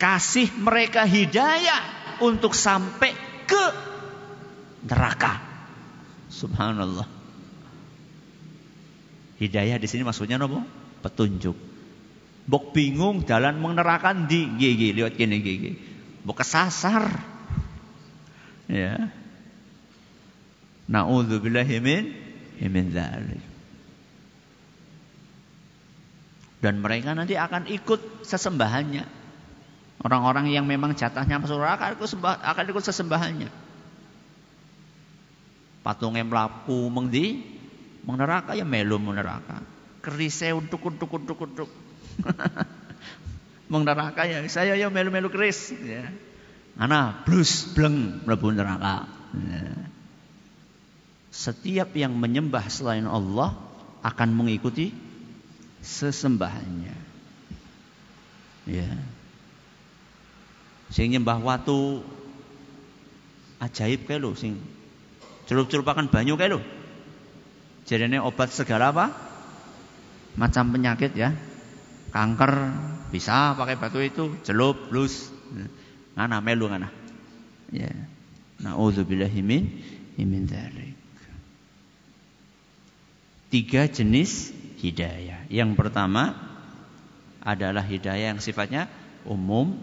kasih 0.01 0.49
mereka 0.57 1.05
hidayah 1.05 2.17
untuk 2.25 2.57
sampai 2.57 3.13
ke 3.45 3.65
neraka. 4.89 5.37
Subhanallah. 6.33 7.20
Hidayah 9.41 9.81
di 9.81 9.89
sini 9.89 10.05
maksudnya 10.05 10.37
apa? 10.37 10.61
Petunjuk. 11.01 11.57
Bok 12.45 12.77
bingung 12.77 13.25
jalan 13.25 13.57
menerakan 13.57 14.29
di 14.29 14.45
gigi 14.61 14.93
lihat 14.93 15.17
gini 15.17 15.41
gigi. 15.41 15.71
Bok 16.21 16.45
kesasar. 16.45 17.09
Ya. 18.69 19.09
Nauzubillahi 20.85 21.81
min 21.81 22.03
min 22.69 22.85
dzalik. 22.93 23.41
Dan 26.61 26.77
mereka 26.85 27.17
nanti 27.17 27.33
akan 27.33 27.65
ikut 27.65 28.21
sesembahannya. 28.21 29.09
Orang-orang 30.05 30.53
yang 30.53 30.69
memang 30.69 30.93
jatahnya 30.93 31.41
masuk 31.41 31.57
neraka 31.57 31.97
akan 31.97 32.65
ikut 32.69 32.83
sesembahannya. 32.85 33.49
Patungnya 35.81 36.21
melaku 36.21 36.93
mengdi, 36.93 37.41
meng 38.05 38.17
neraka 38.17 38.57
ya 38.57 38.65
melu 38.65 38.97
meng 38.97 39.17
neraka. 39.17 39.61
Kerise 40.01 40.53
untuk 40.53 40.81
untuk 40.85 41.09
untuk 41.13 41.37
untuk. 41.37 41.69
meng 43.71 43.83
neraka 43.87 44.27
ya 44.27 44.41
saya 44.49 44.73
ya 44.75 44.89
melu 44.89 45.13
melu 45.13 45.29
keris. 45.29 45.71
Ya. 45.81 46.09
Ana 46.79 47.23
blus 47.23 47.71
bleng 47.71 48.25
mlebu 48.25 48.53
neraka. 48.53 49.05
Ya. 49.35 49.87
Setiap 51.31 51.95
yang 51.95 52.17
menyembah 52.17 52.67
selain 52.67 53.07
Allah 53.07 53.55
akan 54.03 54.29
mengikuti 54.35 54.91
sesembahannya. 55.79 56.97
Ya. 58.69 58.91
Sing 60.91 61.15
nyembah 61.15 61.39
watu 61.39 62.03
ajaib 63.63 64.09
kae 64.09 64.19
lho 64.19 64.35
sing 64.35 64.59
celup-celupakan 65.47 66.11
banyu 66.11 66.35
kae 66.35 66.51
lho. 66.51 66.59
Jadinya 67.91 68.23
obat 68.23 68.55
segala 68.55 68.95
apa? 68.95 69.11
Macam 70.39 70.71
penyakit 70.71 71.11
ya. 71.11 71.35
Kanker 72.15 72.71
bisa 73.11 73.51
pakai 73.59 73.75
batu 73.75 73.99
itu, 73.99 74.31
celup, 74.47 74.87
blus. 74.87 75.27
Ngana 76.15 76.39
melu 76.39 76.71
ngana. 76.71 76.87
Ya. 77.75 77.91
Nauzubillahi 78.63 79.43
min 79.43 79.67
min 80.15 80.47
dzalik. 80.47 80.95
Tiga 83.51 83.91
jenis 83.91 84.55
hidayah. 84.79 85.43
Yang 85.51 85.75
pertama 85.75 86.31
adalah 87.43 87.83
hidayah 87.83 88.31
yang 88.31 88.39
sifatnya 88.39 88.87
umum 89.27 89.75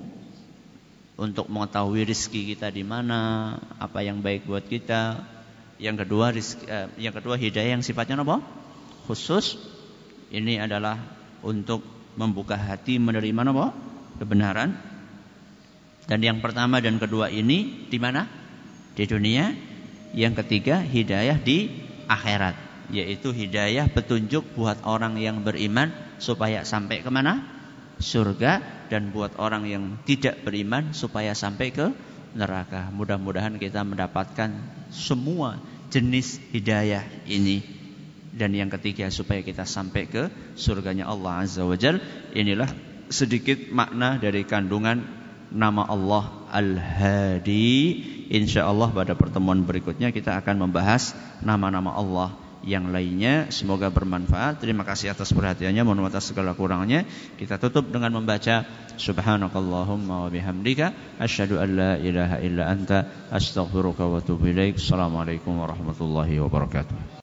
untuk 1.20 1.52
mengetahui 1.52 2.08
rizki 2.08 2.56
kita 2.56 2.72
di 2.72 2.86
mana, 2.88 3.52
apa 3.76 4.00
yang 4.00 4.24
baik 4.24 4.48
buat 4.48 4.64
kita. 4.64 5.20
Yang 5.78 6.06
kedua 6.06 6.34
eh, 6.34 6.86
yang 6.98 7.14
kedua 7.14 7.38
hidayah 7.38 7.78
yang 7.78 7.86
sifatnya 7.86 8.18
apa? 8.18 8.42
Khusus. 9.06 9.56
Ini 10.28 10.60
adalah 10.60 10.98
untuk 11.40 11.80
membuka 12.18 12.58
hati 12.58 12.98
menerima 12.98 13.54
apa? 13.54 13.72
Kebenaran. 14.18 14.74
Dan 16.10 16.20
yang 16.20 16.42
pertama 16.42 16.82
dan 16.82 16.98
kedua 16.98 17.30
ini 17.30 17.86
di 17.86 17.98
mana? 18.02 18.26
Di 18.98 19.06
dunia. 19.06 19.54
Yang 20.08 20.40
ketiga 20.44 20.80
hidayah 20.80 21.36
di 21.36 21.68
akhirat, 22.08 22.56
yaitu 22.88 23.28
hidayah 23.28 23.92
petunjuk 23.92 24.56
buat 24.56 24.80
orang 24.88 25.20
yang 25.20 25.44
beriman 25.44 25.92
supaya 26.16 26.64
sampai 26.64 27.04
ke 27.04 27.10
mana? 27.12 27.44
Surga 28.00 28.64
dan 28.88 29.12
buat 29.12 29.36
orang 29.36 29.68
yang 29.68 29.84
tidak 30.08 30.40
beriman 30.42 30.96
supaya 30.96 31.36
sampai 31.36 31.76
ke 31.76 31.92
neraka. 32.32 32.88
Mudah-mudahan 32.88 33.60
kita 33.60 33.84
mendapatkan 33.84 34.48
semua 34.92 35.60
jenis 35.88 36.40
hidayah 36.52 37.04
ini. 37.28 37.64
Dan 38.38 38.54
yang 38.54 38.70
ketiga 38.70 39.10
supaya 39.10 39.42
kita 39.42 39.66
sampai 39.66 40.06
ke 40.06 40.30
surganya 40.54 41.10
Allah 41.10 41.42
Azza 41.42 41.66
wa 41.66 41.74
Jal. 41.74 41.98
Inilah 42.36 42.70
sedikit 43.08 43.72
makna 43.72 44.20
dari 44.20 44.44
kandungan 44.44 45.02
nama 45.50 45.88
Allah 45.88 46.24
Al-Hadi. 46.52 47.74
Insya 48.28 48.68
Allah 48.68 48.92
pada 48.92 49.16
pertemuan 49.16 49.64
berikutnya 49.64 50.12
kita 50.12 50.36
akan 50.38 50.68
membahas 50.68 51.16
nama-nama 51.40 51.96
Allah 51.96 52.36
yang 52.68 52.92
lainnya. 52.92 53.48
Semoga 53.48 53.88
bermanfaat. 53.88 54.60
Terima 54.60 54.84
kasih 54.84 55.16
atas 55.16 55.32
perhatiannya. 55.32 55.80
Mohon 55.80 56.12
atas 56.12 56.28
segala 56.28 56.52
kurangnya. 56.52 57.08
Kita 57.40 57.56
tutup 57.56 57.88
dengan 57.88 58.20
membaca 58.20 58.68
subhanakallahumma 59.00 60.28
wa 60.28 60.30
bihamdika. 60.30 61.16
Asyhadu 61.16 61.56
an 61.56 61.68
la 61.72 61.92
ilaha 61.96 62.36
illa 62.44 62.68
anta. 62.68 63.08
Astaghfiruka 63.32 64.04
wa 64.04 64.20
atubu 64.20 64.52
ilaik. 64.52 64.76
Assalamualaikum 64.76 65.56
warahmatullahi 65.56 66.36
wabarakatuh 66.44 67.16